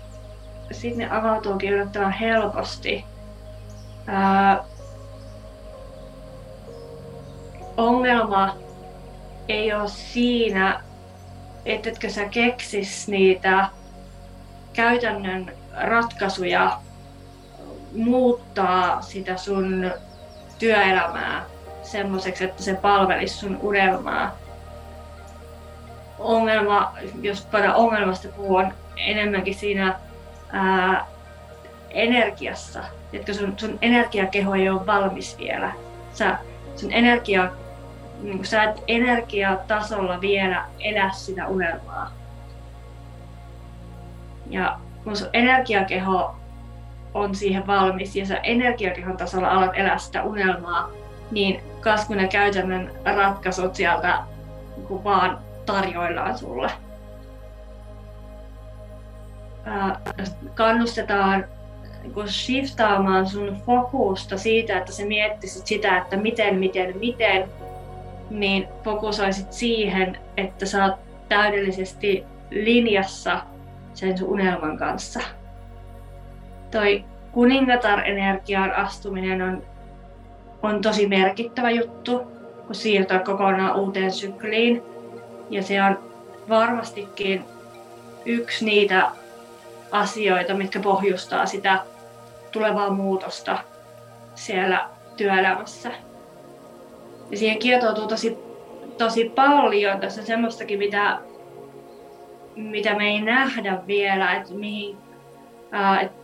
sit 0.73 0.97
ne 0.97 1.11
avautuukin 1.11 1.73
yllättävän 1.73 2.13
helposti. 2.13 3.05
Ää, 4.07 4.65
ongelma 7.77 8.57
ei 9.49 9.73
ole 9.73 9.89
siinä, 9.89 10.81
ettetkö 11.65 12.11
sä 12.11 12.25
keksis 12.25 13.09
niitä 13.09 13.69
käytännön 14.73 15.53
ratkaisuja 15.77 16.79
muuttaa 17.97 19.01
sitä 19.01 19.37
sun 19.37 19.91
työelämää 20.59 21.45
semmoiseksi, 21.83 22.45
että 22.45 22.63
se 22.63 22.75
palvelisi 22.75 23.37
sun 23.37 23.59
unelmaa. 23.63 24.37
Ongelma, 26.19 26.95
jos 27.23 27.47
voidaan 27.53 27.75
ongelmasta 27.75 28.29
puhua, 28.29 28.61
on 28.61 28.75
enemmänkin 28.97 29.55
siinä 29.55 29.99
ää, 30.53 31.07
energiassa. 31.91 32.85
Että 33.13 33.35
sun, 33.35 33.55
sun 33.57 33.79
energiakeho 33.83 34.55
ei 34.55 34.69
ole 34.69 34.87
valmis 34.87 35.39
vielä. 35.39 35.73
Sä, 36.13 36.39
sun 36.77 36.93
energia, 36.93 37.51
niin 38.23 38.45
sä 38.45 38.63
et 38.63 38.85
energiatasolla 38.89 40.21
vielä 40.21 40.65
elä 40.81 41.11
sitä 41.11 41.47
unelmaa. 41.47 42.11
Ja 44.51 44.79
kun 45.05 45.17
sun 45.17 45.29
energiakeho 45.33 46.35
on 47.15 47.35
siihen 47.35 47.67
valmis 47.67 48.17
ja 48.17 48.27
sä 48.27 48.37
energiakehon 48.37 49.17
tasolla 49.17 49.51
alat 49.51 49.71
elää 49.75 49.99
sitä 49.99 50.23
unelmaa, 50.23 50.91
niin 51.31 51.61
kas 51.81 52.07
kun 52.07 52.17
ne 52.17 52.29
käytännön 52.29 52.93
ratkaisut 53.05 53.75
sieltä 53.75 54.19
kun 54.89 55.05
vaan 55.05 55.39
tarjoillaan 55.67 56.39
sulle. 56.39 56.71
kannustetaan 60.55 61.45
niin 62.03 62.29
shiftaamaan 62.29 63.27
sun 63.27 63.63
fokusta 63.67 64.39
siitä, 64.39 64.79
että 64.79 64.93
sä 64.93 65.07
miettisit 65.07 65.67
sitä, 65.67 65.99
että 65.99 66.17
miten, 66.17 66.59
miten, 66.59 66.99
miten, 66.99 67.49
niin 68.41 68.69
fokusoisit 68.85 69.53
siihen, 69.53 70.19
että 70.37 70.67
sä 70.67 70.85
oot 70.85 70.95
täydellisesti 71.29 72.25
linjassa 72.51 73.41
sen 73.95 74.19
sun 74.19 74.29
unelman 74.29 74.79
kanssa 74.79 75.21
toi 76.73 77.05
kuningatar-energiaan 77.33 78.73
astuminen 78.73 79.43
on, 79.43 79.63
on 80.63 80.83
tosi 80.83 81.09
merkittävä 81.09 81.71
juttu, 81.71 82.19
kun 82.67 82.75
siirtyy 82.75 83.19
kokonaan 83.19 83.77
uuteen 83.77 84.13
sykliin. 84.13 84.83
Ja 85.51 85.63
se 85.63 85.83
on 85.83 85.99
varmastikin 86.49 87.45
yksi 88.25 88.65
niitä 88.65 89.11
asioita, 89.91 90.55
mitkä 90.55 90.81
pohjustaa 90.81 91.47
sitä 91.47 91.79
tulevaa 92.53 92.91
muutosta 92.91 93.59
siellä 94.35 94.89
työelämässä. 95.17 95.91
Ja 97.33 97.39
siihen 97.39 97.59
kietoutuu 97.59 98.07
tosi, 98.07 98.39
tosi 98.99 99.33
paljon 99.35 100.01
tässä 100.01 100.25
semmoistakin, 100.25 100.79
mitä, 100.79 101.19
mitä 102.57 102.95
me 102.95 103.09
ei 103.09 103.21
nähdä 103.21 103.83
vielä, 103.87 104.35
että 104.35 104.55
mihin, 104.55 104.97
että 106.03 106.23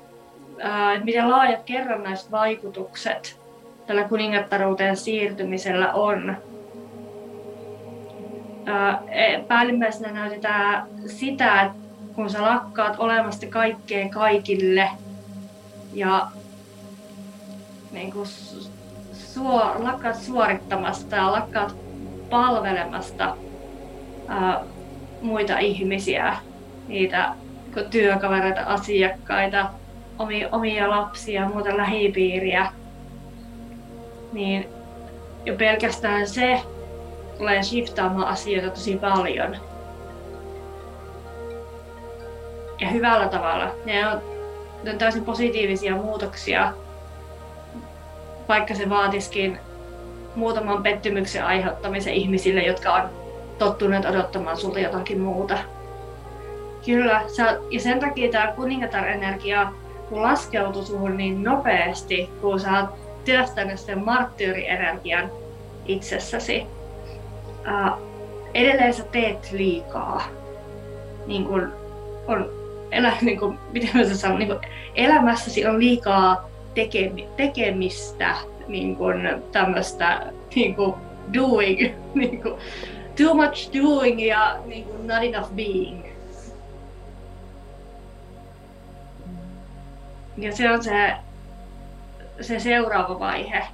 että 0.59 1.05
miten 1.05 1.31
laajat 1.31 1.63
kerrannaisvaikutukset 1.65 3.41
tällä 3.87 4.05
kuningattaruuteen 4.05 4.97
siirtymisellä 4.97 5.93
on. 5.93 6.37
E, 9.09 9.39
päällimmäisenä 9.39 10.13
näytetään 10.13 10.89
sitä, 11.07 11.63
että 11.63 11.79
kun 12.15 12.31
sä 12.31 12.43
lakkaat 12.43 12.95
olemasta 12.99 13.47
kaikkeen 13.47 14.11
kaikille 14.11 14.91
ja 15.95 16.27
niin 17.93 18.13
suo, 19.39 19.75
lakkaat 19.79 20.17
suorittamasta 20.17 21.17
ja 21.17 21.33
lakkaat 21.33 21.77
palvelemasta 22.31 23.37
ää, 24.29 24.61
muita 25.23 25.59
ihmisiä, 25.59 26.37
niitä 26.89 27.35
työkavereita, 27.91 28.61
asiakkaita, 28.63 29.71
omia, 30.19 30.49
omia 30.53 30.91
lapsia 30.91 31.43
ja 31.43 31.49
muuta 31.49 31.77
lähipiiriä, 31.77 32.73
niin 34.33 34.69
jo 35.45 35.57
pelkästään 35.57 36.29
se 36.29 36.63
tulee 37.39 37.63
shiftaamaan 37.63 38.29
asioita 38.29 38.71
tosi 38.71 38.97
paljon. 38.97 39.57
Ja 42.81 42.89
hyvällä 42.89 43.29
tavalla. 43.29 43.75
Ne 43.85 44.09
on, 44.09 44.21
ne 44.83 44.91
on 44.91 44.99
täysin 44.99 45.25
positiivisia 45.25 45.97
muutoksia, 45.97 46.73
vaikka 48.49 48.75
se 48.75 48.91
vaatiskin 48.91 49.59
muutaman 50.35 50.83
pettymyksen 50.83 51.45
aiheuttamisen 51.45 52.15
ihmisille, 52.15 52.63
jotka 52.63 52.93
on 52.93 53.03
tottuneet 53.59 54.05
odottamaan 54.05 54.57
sulta 54.57 54.81
jotakin 54.81 55.21
muuta. 55.21 55.59
Kyllä, 56.87 57.23
ja 57.71 57.81
sen 57.81 58.01
takia 58.01 58.33
tämä 58.33 58.53
kuningatar-energia 58.57 59.73
kun 60.09 60.23
laskeutui 60.23 60.85
suhun 60.85 61.17
niin 61.17 61.43
nopeasti, 61.43 62.31
kun 62.41 62.61
sä 62.61 62.81
oot 62.81 62.91
työstänyt 63.25 63.81
sen 63.81 64.05
marttyyrienergian 64.05 65.31
itsessäsi. 65.87 66.67
Uh, 67.49 67.99
edelleen 68.55 68.95
sä 68.95 69.03
teet 69.03 69.53
liikaa. 69.53 70.23
Niin 71.27 71.45
kun 71.45 71.73
on 72.27 72.51
elä, 72.91 73.13
niin 73.21 73.39
kun, 73.39 73.59
miten 73.73 73.91
mä 73.95 74.05
sanon, 74.05 74.39
niin 74.39 74.49
kun 74.49 74.61
elämässäsi 74.95 75.67
on 75.67 75.79
liikaa 75.79 76.48
tekemistä, 77.37 78.35
niin 78.69 78.97
kun 78.97 79.15
tämmöistä 79.53 80.33
niin 80.55 80.77
kun 80.77 80.95
doing, 81.35 81.95
niin 82.15 82.43
kun, 82.43 82.59
too 83.17 83.35
much 83.35 83.71
doing 83.75 84.27
ja 84.27 84.57
niin 84.67 84.85
kun 84.85 85.07
not 85.07 85.23
enough 85.23 85.53
being. 85.53 86.05
Ja 90.37 90.57
se 90.57 90.71
on 90.71 90.85
se, 90.85 91.13
se 92.41 92.61
seuraava 92.61 93.19
vaihe. 93.19 93.67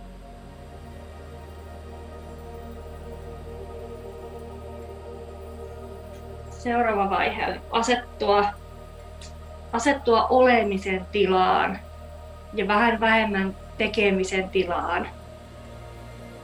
Seuraava 6.50 7.10
vaihe 7.10 7.46
on 7.46 7.60
asettua, 7.70 8.44
asettua 9.72 10.26
olemisen 10.26 11.06
tilaan 11.12 11.78
ja 12.54 12.68
vähän 12.68 13.00
vähemmän 13.00 13.56
tekemisen 13.78 14.50
tilaan. 14.50 15.08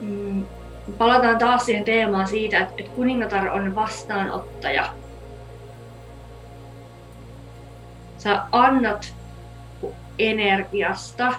Mm, 0.00 0.46
palataan 0.98 1.38
taas 1.38 1.66
siihen 1.66 1.84
teemaan 1.84 2.28
siitä, 2.28 2.58
että 2.58 2.82
kuningatar 2.94 3.48
on 3.48 3.74
vastaanottaja. 3.74 4.88
Sä 8.18 8.42
annat 8.52 9.14
energiasta 10.18 11.32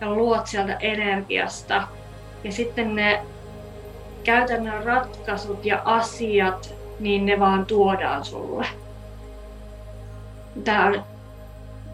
ja 0.00 0.10
luot 0.10 0.46
sieltä 0.46 0.76
energiasta. 0.80 1.88
Ja 2.44 2.52
sitten 2.52 2.94
ne 2.94 3.22
käytännön 4.24 4.84
ratkaisut 4.84 5.64
ja 5.64 5.82
asiat, 5.84 6.74
niin 7.00 7.26
ne 7.26 7.40
vaan 7.40 7.66
tuodaan 7.66 8.24
sulle. 8.24 8.66
Tämä 10.64 10.86
on 10.86 11.04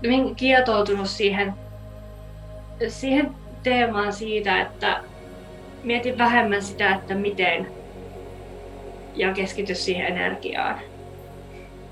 hyvin 0.03 0.37
kietoutunut 0.37 1.09
siihen, 1.09 1.55
siihen 2.89 3.35
teemaan 3.63 4.13
siitä, 4.13 4.61
että 4.61 5.01
mieti 5.83 6.19
vähemmän 6.19 6.63
sitä, 6.63 6.95
että 6.95 7.15
miten 7.15 7.67
ja 9.15 9.33
keskity 9.33 9.75
siihen 9.75 10.07
energiaan. 10.07 10.79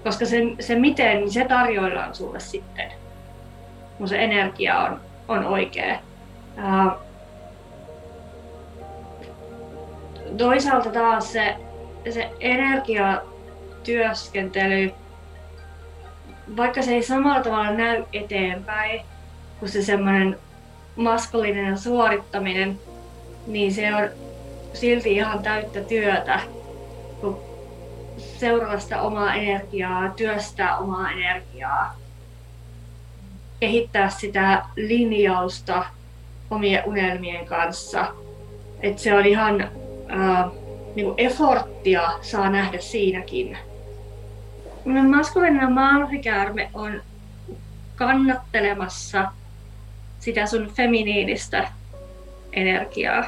Koska 0.05 0.27
se, 0.27 0.43
se 0.61 0.75
miten, 0.75 1.17
niin 1.17 1.31
se 1.31 1.45
tarjoillaan 1.45 2.15
sulle 2.15 2.41
sitten 2.41 2.93
kun 3.99 4.09
se 4.09 4.25
energia 4.25 4.79
on, 4.79 5.01
on 5.29 5.45
oikea. 5.45 5.99
Ää, 6.57 6.97
toisaalta 10.39 10.91
taas 10.91 11.33
se, 11.33 11.57
se 12.11 12.31
energiatyöskentely, 12.41 14.93
vaikka 16.57 16.83
se 16.83 16.95
ei 16.95 17.03
samalla 17.03 17.43
tavalla 17.43 17.71
näy 17.71 18.05
eteenpäin 18.13 19.01
kuin 19.61 19.69
se 19.69 19.83
semmoinen 19.83 20.39
maskuliininen 20.97 21.79
suorittaminen, 21.79 22.81
niin 23.47 23.75
se 23.75 23.95
on, 23.95 24.09
silti 24.75 25.13
ihan 25.13 25.43
täyttä 25.43 25.81
työtä, 25.81 26.41
kun 27.21 27.41
seurata 28.39 28.81
sitä 28.81 29.03
omaa 29.03 29.35
energiaa, 29.35 30.09
työstää 30.09 30.79
omaa 30.79 31.11
energiaa, 31.11 31.97
kehittää 33.61 34.09
sitä 34.09 34.65
linjausta 34.77 35.85
omien 36.51 36.83
unelmien 36.87 37.47
kanssa. 37.47 38.07
Et 38.81 38.99
se 38.99 39.15
on 39.15 39.27
ihan 39.27 39.61
äh, 39.61 40.51
niin 40.95 41.15
efforttia 41.17 42.11
saa 42.23 42.51
nähdä 42.51 42.79
siinäkin. 42.81 43.59
Maskuliininen 44.87 45.73
maalfikäärme 45.73 46.71
on 46.75 47.03
kannattelemassa 47.97 49.31
sitä 50.21 50.47
sun 50.47 50.71
feminiinistä 50.77 51.69
energiaa. 52.53 53.25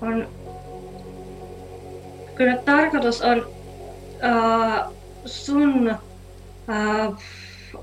On, 0.00 0.28
kyllä 2.34 2.56
tarkoitus 2.56 3.22
on 3.22 3.46
uh, 3.46 4.94
sun 5.26 5.90
uh, 5.90 7.16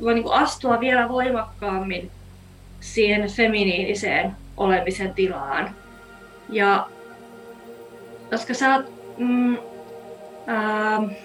voi 0.02 0.14
niin 0.14 0.32
astua 0.32 0.80
vielä 0.80 1.10
voimakkaammin 1.10 2.12
siihen 2.80 3.30
feminiiniseen 3.30 4.36
olemisen 4.58 5.14
tilaan. 5.14 5.76
Ja 6.50 6.88
koska 8.30 8.54
sä 8.54 8.76
oot 8.76 8.86
mm, 9.18 9.54
äh, 9.54 11.18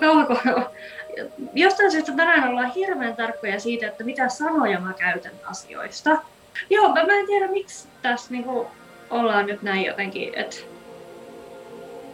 kauanko, 0.00 0.38
jostain 1.54 1.90
syystä 1.92 2.12
tänään 2.12 2.48
ollaan 2.48 2.72
hirveän 2.72 3.16
tarkkoja 3.16 3.60
siitä, 3.60 3.86
että 3.86 4.04
mitä 4.04 4.28
sanoja 4.28 4.80
mä 4.80 4.92
käytän 4.92 5.32
asioista. 5.44 6.10
Joo, 6.70 6.88
mä, 6.88 7.04
mä 7.04 7.18
en 7.18 7.26
tiedä 7.26 7.48
miksi 7.48 7.88
tässä 8.02 8.30
niinku 8.30 8.66
ollaan 9.10 9.46
nyt 9.46 9.62
näin 9.62 9.84
jotenkin, 9.84 10.34
että 10.34 10.56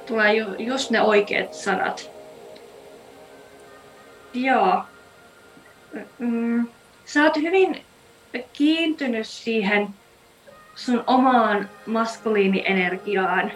tulee 0.07 0.35
ju, 0.35 0.47
just 0.59 0.91
ne 0.91 1.03
oikeat 1.03 1.55
sanat. 1.55 2.11
Joo. 4.35 4.83
Mm, 6.19 6.69
sä 7.05 7.25
oot 7.25 7.37
hyvin 7.37 7.85
kiintynyt 8.53 9.27
siihen 9.27 9.89
sun 10.75 11.05
omaan 11.07 11.69
maskuliinienergiaan, 11.87 13.53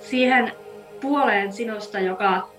siihen 0.00 0.52
puoleen 1.00 1.52
sinusta, 1.52 2.00
joka 2.00 2.53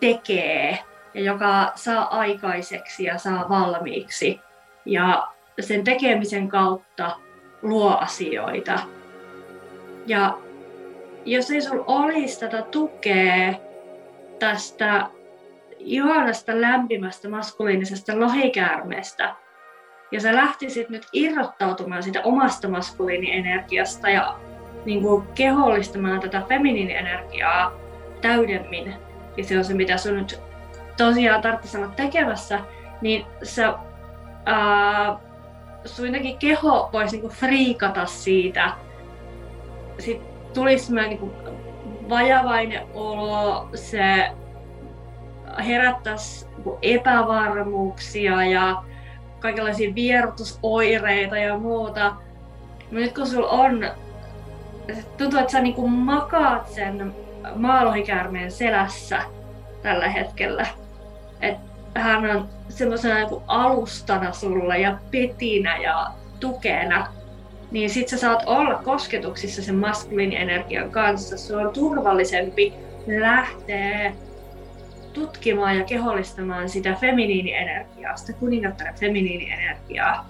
tekee 0.00 0.78
ja 1.14 1.20
joka 1.20 1.72
saa 1.74 2.18
aikaiseksi 2.18 3.04
ja 3.04 3.18
saa 3.18 3.48
valmiiksi. 3.48 4.40
Ja 4.84 5.28
sen 5.60 5.84
tekemisen 5.84 6.48
kautta 6.48 7.16
luo 7.62 7.96
asioita. 7.96 8.80
Ja 10.06 10.38
jos 11.24 11.50
ei 11.50 11.60
sulla 11.60 11.84
olisi 11.86 12.40
tätä 12.40 12.62
tukea 12.62 13.54
tästä 14.38 15.06
ihanasta 15.78 16.60
lämpimästä 16.60 17.28
maskuliinisesta 17.28 18.20
lohikäärmeestä, 18.20 19.34
ja 20.12 20.20
sä 20.20 20.36
lähtisit 20.36 20.88
nyt 20.88 21.06
irrottautumaan 21.12 22.02
siitä 22.02 22.20
omasta 22.24 22.68
maskuliinienergiasta 22.68 24.10
ja 24.10 24.38
niin 24.84 25.02
kuin 25.02 25.26
kehollistamaan 25.34 26.20
tätä 26.20 26.42
feminiinienergiaa 26.48 27.72
täydemmin, 28.20 28.94
ja 29.36 29.44
se 29.44 29.58
on 29.58 29.64
se, 29.64 29.74
mitä 29.74 29.96
sun 29.96 30.16
nyt 30.16 30.40
tosiaan 30.96 31.42
tarvitsisi 31.42 31.76
olla 31.76 31.88
tekemässä, 31.88 32.60
niin 33.00 33.26
sä, 33.42 33.74
ää, 34.46 35.18
sun 35.84 36.08
keho 36.38 36.90
voisi 36.92 37.16
niinku 37.16 37.28
friikata 37.28 38.06
siitä. 38.06 38.72
Sitten 39.98 40.28
tulisi 40.54 40.92
myös 40.92 41.08
niinku 41.08 41.32
vajavainen 42.08 42.86
olo, 42.94 43.68
se 43.74 44.30
herättäisi 45.66 46.46
niinku 46.46 46.78
epävarmuuksia 46.82 48.44
ja 48.44 48.82
kaikenlaisia 49.40 49.94
vierotusoireita 49.94 51.38
ja 51.38 51.58
muuta. 51.58 52.16
Mutta 52.80 52.94
nyt 52.94 53.14
kun 53.14 53.26
sulla 53.26 53.48
on, 53.48 53.90
tuntuu, 55.16 55.40
että 55.40 55.52
sä 55.52 55.60
niinku 55.60 55.88
makaat 55.88 56.68
sen 56.68 57.14
maalohikäärmeen 57.56 58.50
selässä 58.50 59.22
tällä 59.82 60.08
hetkellä. 60.08 60.66
Että 61.40 62.00
hän 62.00 62.36
on 62.36 62.48
semmoisena 62.68 63.14
niinku 63.14 63.42
alustana 63.46 64.32
sulle 64.32 64.78
ja 64.78 64.98
petinä 65.10 65.76
ja 65.76 66.06
tukena. 66.40 67.06
Niin 67.70 67.90
sit 67.90 68.08
sä 68.08 68.18
saat 68.18 68.42
olla 68.46 68.74
kosketuksissa 68.74 69.62
sen 69.62 69.74
maskuliinienergian 69.74 70.90
kanssa. 70.90 71.36
Se 71.36 71.56
on 71.56 71.72
turvallisempi 71.72 72.74
lähteä 73.06 74.12
tutkimaan 75.12 75.78
ja 75.78 75.84
kehollistamaan 75.84 76.68
sitä 76.68 76.94
feminiinienergiaa, 77.00 78.16
sitä 78.16 78.32
kuningattaren 78.32 78.94
feminiinienergiaa. 78.94 80.26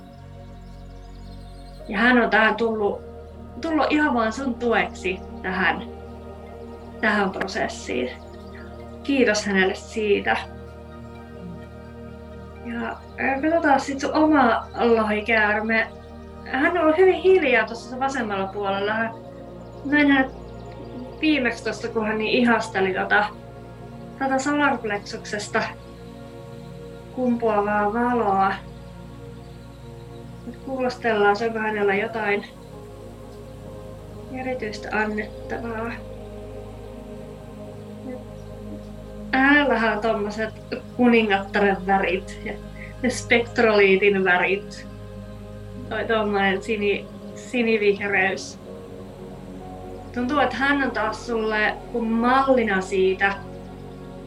Ja 1.89 1.99
hän 1.99 2.23
on 2.23 2.31
tähän 2.31 2.55
tullut, 2.55 3.12
tullut 3.61 3.87
ihan 3.91 4.15
vaan 4.15 4.33
sun 4.33 4.55
tueksi 4.55 5.21
tähän, 5.43 5.83
tähän 7.01 7.31
prosessiin. 7.31 8.11
Kiitos 9.03 9.47
hänelle 9.47 9.75
siitä. 9.75 10.37
Ja 12.67 12.97
katsotaan 13.43 13.81
sitten 13.81 14.01
sun 14.01 14.23
oma 14.25 14.67
lohikäärme. 14.75 15.87
Hän 16.45 16.79
on 16.79 16.95
hyvin 16.99 17.15
hiljaa 17.15 17.67
tuossa 17.67 18.01
vasemmalla 18.01 18.47
puolella. 18.47 18.95
Näin 19.85 20.11
hän 20.11 20.31
viimeksi 21.21 21.65
tuosta, 21.65 21.89
kun 21.89 22.07
hän 22.07 22.19
niin 22.19 22.39
ihasteli 22.39 22.95
tota 22.95 23.27
tätä 24.19 24.39
solarplexuksesta 24.39 25.63
kumpuavaa 27.15 27.93
valoa. 27.93 28.53
Nyt 30.47 30.57
kuulostellaan, 30.57 31.37
onko 31.47 31.59
hänellä 31.59 31.95
jotain 31.95 32.45
erityistä 34.39 34.89
annettavaa. 34.93 35.93
Äänellähän 39.33 39.97
on 39.97 40.03
tommoset 40.03 40.51
kuningattaren 40.97 41.87
värit 41.87 42.41
ja, 42.45 42.53
spektroliitin 43.11 44.25
värit. 44.25 44.87
Toi 45.89 46.05
tommonen 46.05 46.63
sini, 46.63 47.07
sinivihreys. 47.35 48.59
Tuntuu, 50.15 50.39
että 50.39 50.57
hän 50.57 50.83
on 50.83 50.91
taas 50.91 51.27
sulle 51.27 51.75
mallina 52.01 52.81
siitä, 52.81 53.35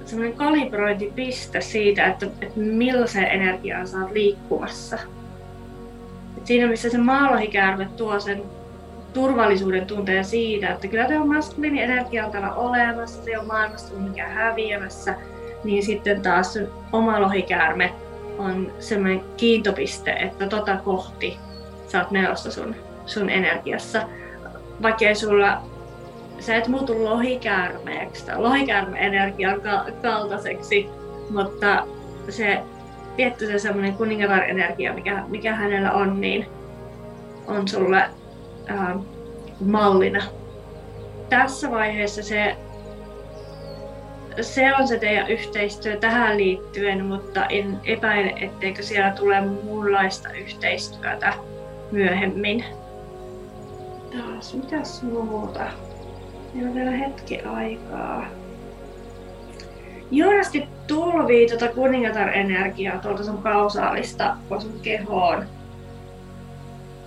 semmoinen 0.05 0.37
kalibrointipiste 0.37 1.61
siitä, 1.61 2.05
että, 2.05 2.25
että 2.25 2.59
millaiseen 2.59 3.27
energiaan 3.27 3.87
oot 4.01 4.11
liikkumassa. 4.11 4.99
Et 6.37 6.45
siinä 6.45 6.67
missä 6.67 6.89
se 6.89 6.97
maalohikäärme 6.97 7.89
tuo 7.97 8.19
sen 8.19 8.43
turvallisuuden 9.15 9.85
tunteen 9.85 10.25
siitä, 10.25 10.69
että 10.69 10.87
kyllä 10.87 11.07
tämä 11.07 11.25
maskuliini 11.25 11.81
energia 11.81 12.25
on 12.25 12.31
täällä 12.31 12.53
olemassa, 12.53 13.23
se 13.23 13.39
on 13.39 13.47
maailmasta 13.47 13.95
mihinkään 13.97 14.31
häviämässä, 14.31 15.15
niin 15.63 15.83
sitten 15.83 16.21
taas 16.21 16.59
oma 16.93 17.21
lohikäärme 17.21 17.93
on 18.37 18.73
semmoinen 18.79 19.21
kiintopiste, 19.37 20.11
että 20.11 20.47
tota 20.47 20.77
kohti 20.77 21.37
sä 21.87 21.99
oot 21.99 22.11
menossa 22.11 22.51
sun, 22.51 22.75
sun 23.05 23.29
energiassa. 23.29 24.01
Vaikka 24.81 25.05
ei 25.05 25.15
sulla 25.15 25.61
sä 26.39 26.55
et 26.55 26.67
muutu 26.67 27.05
lohikäärmeeksi 27.05 28.25
tai 28.25 28.37
lohikäärme-energian 28.37 29.61
kaltaiseksi, 30.01 30.89
mutta 31.29 31.87
se 32.29 32.59
tietty 33.15 33.47
se 33.47 33.59
semmoinen 33.59 33.93
kuningatar-energia, 33.93 34.93
mikä, 34.93 35.23
mikä 35.27 35.55
hänellä 35.55 35.91
on, 35.91 36.21
niin 36.21 36.45
on 37.47 37.67
sulle 37.67 38.03
ähm, 38.69 38.97
mallina. 39.59 40.23
Tässä 41.29 41.71
vaiheessa 41.71 42.23
se, 42.23 42.55
se 44.41 44.75
on 44.75 44.87
se 44.87 44.99
teidän 44.99 45.27
yhteistyö 45.27 45.97
tähän 45.97 46.37
liittyen, 46.37 47.05
mutta 47.05 47.45
en 47.45 47.79
epäile, 47.83 48.33
etteikö 48.41 48.83
siellä 48.83 49.11
tule 49.11 49.41
muunlaista 49.41 50.29
yhteistyötä 50.31 51.33
myöhemmin. 51.91 52.65
Taas, 54.17 54.53
mitäs 54.53 55.03
muuta? 55.03 55.63
Meillä 56.53 56.69
on 56.69 56.75
vielä 56.75 56.91
hetki 56.91 57.41
aikaa. 57.41 58.25
Juonasti 60.11 60.67
tulvii 60.87 61.47
tuota 61.49 61.67
kuningatar-energiaa 61.67 62.99
tuolta 63.01 63.23
sun 63.23 63.37
kausaalista 63.37 64.37
kehoon. 64.81 65.45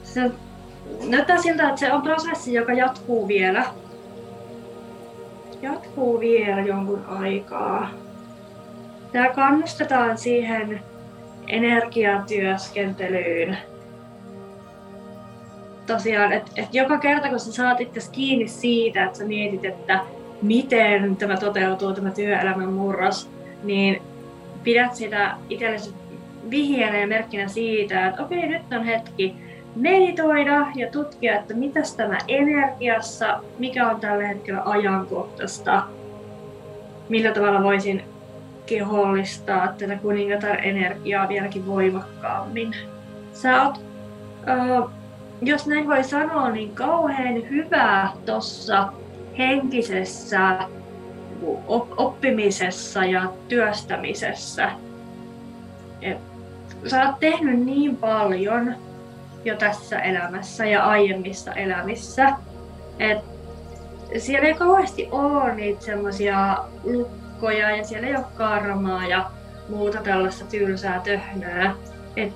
Se 0.03 0.31
näyttää 1.09 1.43
siltä, 1.43 1.69
että 1.69 1.81
se 1.81 1.93
on 1.93 2.03
prosessi, 2.03 2.55
joka 2.55 2.73
jatkuu 2.73 3.29
vielä. 3.29 3.65
Jatkuu 5.63 6.21
vielä 6.21 6.61
jonkun 6.61 7.05
aikaa. 7.07 7.91
Tää 9.13 9.33
kannustetaan 9.33 10.19
siihen 10.19 10.81
energiatyöskentelyyn. 11.47 13.59
tosiaan, 15.87 16.33
että 16.33 16.51
et 16.57 16.75
joka 16.75 16.99
kerta 16.99 17.29
kun 17.29 17.41
sä 17.41 17.53
saat 17.53 17.81
itse 17.81 18.01
kiinni 18.13 18.49
siitä, 18.49 19.05
että 19.05 19.19
sä 19.19 19.25
mietit, 19.25 19.65
että 19.65 20.01
miten 20.43 21.17
tämä 21.17 21.37
toteutuu, 21.37 21.93
tämä 21.93 22.11
työelämän 22.11 22.73
murros, 22.73 23.31
niin 23.63 24.03
pidät 24.65 24.95
sitä 24.95 25.37
itsellesi 25.51 25.95
vihjeenä 26.51 26.99
ja 26.99 27.07
merkkinä 27.07 27.49
siitä, 27.49 28.07
että 28.07 28.23
okei, 28.23 28.49
nyt 28.49 28.73
on 28.73 28.85
hetki 28.85 29.48
meditoida 29.77 30.67
ja 30.75 30.91
tutkia, 30.91 31.39
että 31.39 31.55
mitä 31.55 31.81
tämä 31.97 32.19
energiassa, 32.29 33.41
mikä 33.59 33.91
on 33.91 34.01
tällä 34.01 34.27
hetkellä 34.27 34.63
ajankohtaista, 34.65 35.83
millä 37.09 37.33
tavalla 37.33 37.63
voisin 37.63 38.03
kehollistaa 38.67 39.69
tätä 39.79 39.97
kuningatar-energiaa 39.97 41.29
vieläkin 41.29 41.67
voimakkaammin. 41.67 42.75
Sä 43.33 43.63
oot, 43.63 43.81
äh, 44.49 44.91
jos 45.43 45.67
näin 45.67 45.89
voi 45.89 46.05
sanoa, 46.05 46.51
niin 46.51 46.75
kauhean 46.75 47.51
hyvää 47.51 48.13
tuossa 48.27 48.93
henkisessä 49.39 50.59
oppimisessa 51.97 53.05
ja 53.05 53.33
työstämisessä. 53.49 54.71
Et 56.03 56.19
sä 56.87 57.07
oot 57.07 57.21
tehnyt 57.21 57.65
niin 57.65 57.97
paljon 57.97 58.75
jo 59.45 59.57
tässä 59.57 60.01
elämässä 60.01 60.67
ja 60.67 60.85
aiemmissa 60.85 61.53
elämissä, 61.53 62.33
että 62.99 63.39
siellä 64.19 64.49
ei 64.49 64.55
kauheasti 64.55 65.09
ole 65.11 65.55
niitä 65.55 65.85
semmoisia 65.85 66.59
lukkoja 66.85 67.77
ja 67.77 67.85
siellä 67.85 68.09
ei 68.09 68.17
ole 68.17 68.25
karmaa 68.37 69.07
ja 69.07 69.31
muuta 69.69 69.99
tällaista 69.99 70.45
tylsää 70.45 71.01
töhnää. 71.01 71.75
Et 72.17 72.33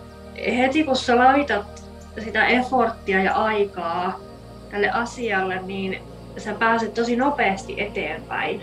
heti 0.57 0.85
kun 0.85 0.97
sä 0.97 1.19
laitat 1.19 1.85
sitä 2.25 2.47
efforttia 2.47 3.23
ja 3.23 3.35
aikaa 3.35 4.21
tälle 4.71 4.91
asialle, 4.91 5.63
niin 5.63 6.03
sä 6.37 6.55
pääset 6.55 6.95
tosi 6.95 7.17
nopeasti 7.17 7.81
eteenpäin. 7.81 8.63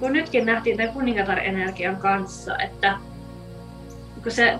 Kun 0.00 0.12
nytkin 0.12 0.46
nähtiin 0.46 0.76
tämän 0.76 0.92
kuningatar-energian 0.92 1.96
kanssa, 1.96 2.58
että 2.58 2.96
kun 4.22 4.32
se 4.32 4.58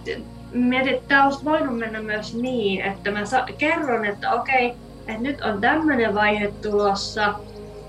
mietit, 0.54 0.92
että 0.92 1.08
tämä 1.08 1.24
olisi 1.24 1.44
voinut 1.44 1.78
mennä 1.78 2.02
myös 2.02 2.34
niin, 2.34 2.80
että 2.80 3.10
mä 3.10 3.20
kerron, 3.58 4.04
että 4.04 4.32
okei, 4.32 4.74
että 5.06 5.22
nyt 5.22 5.40
on 5.40 5.60
tämmöinen 5.60 6.14
vaihe 6.14 6.52
tulossa, 6.62 7.34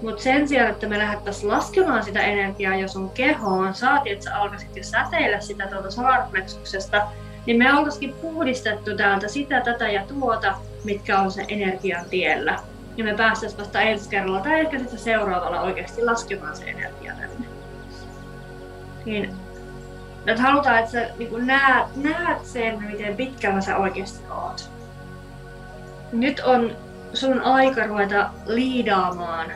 mutta 0.01 0.23
sen 0.23 0.47
sijaan, 0.47 0.69
että 0.69 0.87
me 0.87 0.97
lähdettäisiin 0.97 1.51
laskemaan 1.51 2.03
sitä 2.03 2.19
energiaa 2.19 2.75
jo 2.75 2.87
sun 2.87 3.09
kehoon, 3.09 3.73
saatiin, 3.73 4.13
että 4.13 4.25
sä 4.25 4.37
alkaisit 4.37 4.77
jo 4.77 4.83
säteillä 4.83 5.39
sitä 5.39 5.67
tuolta 5.67 5.91
solarplexuksesta, 5.91 7.01
niin 7.45 7.57
me 7.57 7.73
oltaisikin 7.73 8.13
puhdistettu 8.13 8.97
täältä 8.97 9.27
sitä, 9.27 9.61
tätä 9.61 9.89
ja 9.89 10.03
tuota, 10.07 10.53
mitkä 10.83 11.19
on 11.19 11.31
se 11.31 11.45
energian 11.47 12.05
tiellä. 12.09 12.59
Ja 12.97 13.03
me 13.03 13.13
päästäisiin 13.13 13.59
vasta 13.59 13.81
ensi 13.81 14.09
kerralla 14.09 14.41
tai 14.41 14.59
ehkä 14.59 14.79
sitten 14.79 14.99
seuraavalla 14.99 15.61
oikeasti 15.61 16.03
laskemaan 16.03 16.55
se 16.55 16.65
energia 16.65 17.13
tänne. 17.13 17.47
Niin, 19.05 19.44
että 20.27 20.41
halutaan, 20.41 20.79
että 20.79 20.91
sä 20.91 21.09
niin 21.17 21.47
näet, 21.47 21.95
näet 21.95 22.45
sen, 22.45 22.83
miten 22.83 23.15
pitkällä 23.15 23.61
sä 23.61 23.77
oikeasti 23.77 24.23
oot. 24.29 24.69
Nyt 26.11 26.39
on 26.39 26.71
sun 27.13 27.41
aika 27.41 27.87
ruveta 27.87 28.29
liidaamaan 28.45 29.51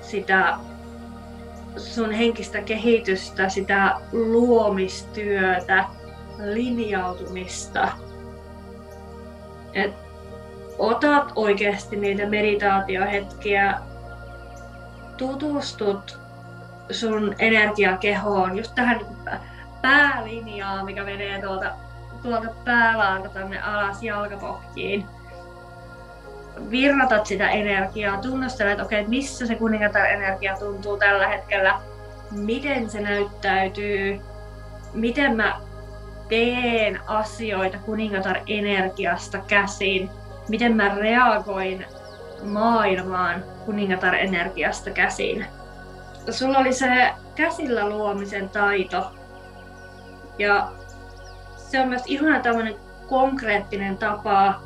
sitä 0.00 0.56
sun 1.76 2.12
henkistä 2.12 2.62
kehitystä, 2.62 3.48
sitä 3.48 3.96
luomistyötä, 4.12 5.84
linjautumista. 6.38 7.88
Et 9.72 9.94
otat 10.78 11.32
oikeasti 11.36 11.96
niitä 11.96 12.26
meditaatiohetkiä, 12.26 13.78
tutustut 15.16 16.18
sun 16.90 17.34
energiakehoon, 17.38 18.56
just 18.58 18.74
tähän 18.74 19.00
päälinjaan, 19.84 20.84
mikä 20.84 21.04
menee 21.04 21.42
tuolta, 21.42 21.70
tuolta 22.22 22.48
päälaalta 22.64 23.28
tänne 23.28 23.60
alas 23.60 24.02
jalkapohjiin. 24.02 25.06
Virratat 26.70 27.26
sitä 27.26 27.50
energiaa, 27.50 28.16
tunnustelet, 28.16 28.80
okei, 28.80 29.00
okay, 29.00 29.10
missä 29.10 29.46
se 29.46 29.54
kuningatar 29.54 30.06
energia 30.06 30.56
tuntuu 30.56 30.96
tällä 30.96 31.28
hetkellä, 31.28 31.80
miten 32.30 32.90
se 32.90 33.00
näyttäytyy, 33.00 34.20
miten 34.94 35.36
mä 35.36 35.60
teen 36.28 37.00
asioita 37.06 37.78
kuningatar-energiasta 37.78 39.38
käsin, 39.46 40.10
miten 40.48 40.76
mä 40.76 40.94
reagoin 40.94 41.86
maailmaan 42.44 43.44
kuningatar-energiasta 43.66 44.90
käsin. 44.90 45.46
Sulla 46.30 46.58
oli 46.58 46.72
se 46.72 47.12
käsillä 47.34 47.88
luomisen 47.88 48.48
taito. 48.48 49.12
Ja 50.38 50.72
se 51.56 51.80
on 51.80 51.88
myös 51.88 52.02
ihana 52.06 52.40
tämmöinen 52.40 52.74
konkreettinen 53.08 53.98
tapa 53.98 54.60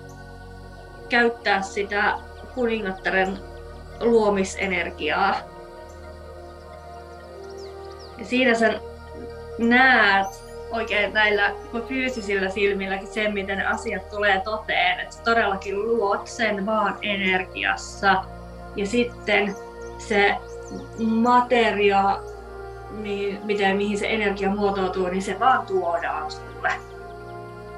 käyttää 1.08 1.62
sitä 1.62 2.14
kuningattaren 2.54 3.38
luomisenergiaa. 4.00 5.34
Ja 8.18 8.24
siinä 8.24 8.54
sä 8.54 8.80
näet 9.58 10.48
oikein 10.70 11.14
näillä 11.14 11.52
fyysisillä 11.88 12.50
silmilläkin 12.50 13.08
sen, 13.08 13.34
miten 13.34 13.66
asiat 13.66 14.10
tulee 14.10 14.40
toteen. 14.40 15.00
Että 15.00 15.16
todellakin 15.24 15.82
luot 15.82 16.26
sen 16.26 16.66
vaan 16.66 16.98
energiassa. 17.02 18.24
Ja 18.76 18.86
sitten 18.86 19.54
se 19.98 20.36
materia, 20.98 22.18
niin, 22.91 23.41
miten, 23.45 23.76
mihin 23.76 23.99
se 23.99 24.07
energia 24.09 24.51
muotoutuu, 24.51 25.09
niin 25.09 25.22
se 25.22 25.41
vaan 25.41 25.66
tuodaan 25.66 26.30
sulle. 26.30 26.72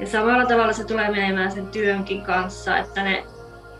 Ja 0.01 0.07
samalla 0.07 0.47
tavalla 0.47 0.73
se 0.73 0.85
tulee 0.85 1.11
menemään 1.11 1.53
sen 1.53 1.67
työnkin 1.67 2.23
kanssa, 2.23 2.79
että 2.79 3.03
ne, 3.03 3.25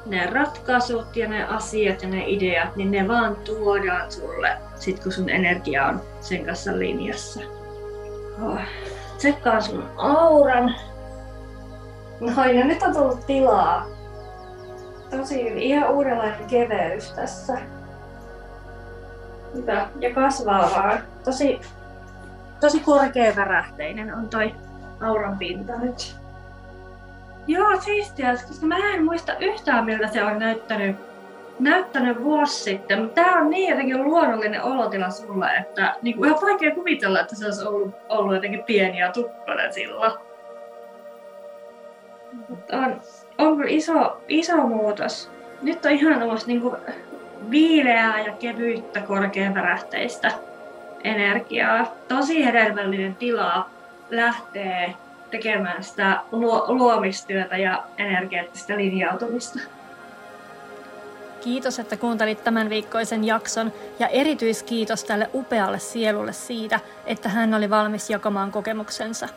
ne 0.07 0.27
ratkaisut 0.27 1.17
ja 1.17 1.29
ne 1.29 1.45
asiat 1.45 2.03
ja 2.03 2.09
ne 2.09 2.25
ideat, 2.27 2.77
niin 2.77 2.91
ne 2.91 3.09
vaan 3.09 3.37
tuodaan 3.37 4.13
sulle, 4.13 4.57
sit 4.75 5.03
kun 5.03 5.13
sun 5.13 5.29
energia 5.29 5.87
on 5.87 6.01
sen 6.21 6.45
kanssa 6.45 6.79
linjassa. 6.79 7.41
Oh 8.43 8.61
tsekkaan 9.21 9.63
sun 9.63 9.85
auran. 9.97 10.75
No 12.21 12.45
ja 12.45 12.65
nyt 12.65 12.83
on 12.83 12.93
tullut 12.93 13.27
tilaa. 13.27 13.87
Tosi 15.11 15.41
ihan 15.41 15.91
uudenlainen 15.91 16.47
keveys 16.47 17.13
tässä. 17.13 17.59
Hyvä. 19.55 19.89
Ja 20.01 20.15
kasvaa 20.15 20.71
vaan. 20.77 20.99
Tosi, 21.25 21.61
tosi 22.61 22.81
korkea 22.81 23.37
värähteinen 23.37 24.15
on 24.15 24.29
toi 24.29 24.55
auran 25.01 25.39
pinta 25.39 25.73
nyt. 25.79 26.17
Joo, 27.47 27.81
siistiä, 27.81 28.37
koska 28.49 28.67
mä 28.67 28.95
en 28.95 29.05
muista 29.05 29.37
yhtään 29.37 29.85
miltä 29.85 30.09
se 30.09 30.25
on 30.25 30.39
näyttänyt 30.39 30.97
näyttänyt 31.61 32.23
vuosi 32.23 32.63
sitten, 32.63 33.03
mutta 33.03 33.23
tämä 33.23 33.39
on 33.39 33.51
niin 33.51 33.71
jotenkin 33.71 34.05
luonnollinen 34.05 34.63
olotila 34.63 35.11
sulle, 35.11 35.47
että 35.57 35.95
niin 36.03 36.17
kuin 36.17 36.29
ihan 36.29 36.43
vaikea 36.43 36.75
kuvitella, 36.75 37.21
että 37.21 37.37
se 37.37 37.45
olisi 37.45 37.67
ollut, 37.67 37.95
ollut 38.09 38.35
jotenkin 38.35 38.65
pieni 38.65 38.99
ja 38.99 39.13
tukkonen 39.13 39.73
silloin. 39.73 40.13
Mutta 42.49 42.77
on, 42.77 43.01
on 43.39 43.57
kyllä 43.57 43.71
iso, 43.71 44.23
iso 44.29 44.57
muutos. 44.57 45.31
Nyt 45.63 45.85
on 45.85 45.91
ihan 45.91 46.19
tämmöistä 46.19 46.49
niin 46.49 46.61
kuin 46.61 46.77
viileää 47.51 48.21
ja 48.21 48.33
kevyyttä 48.33 49.01
korkeavärähteistä 49.01 50.33
energiaa. 51.05 51.93
Tosi 52.09 52.45
hedelmällinen 52.45 53.15
tila 53.15 53.71
lähtee 54.11 54.95
tekemään 55.31 55.85
sitä 55.85 56.21
luomistyötä 56.69 57.57
ja 57.57 57.85
energeettistä 57.99 58.77
linjautumista. 58.77 59.59
Kiitos, 61.41 61.79
että 61.79 61.97
kuuntelit 61.97 62.45
tämän 62.45 62.71
viikkoisen 62.71 63.25
jakson 63.25 63.73
ja 63.99 64.09
erityiskiitos 64.09 65.05
tälle 65.05 65.31
upealle 65.35 65.79
sielulle 65.79 66.33
siitä, 66.33 66.81
että 67.07 67.29
hän 67.29 67.55
oli 67.55 67.71
valmis 67.71 68.11
jakamaan 68.11 68.53
kokemuksensa. 68.53 69.29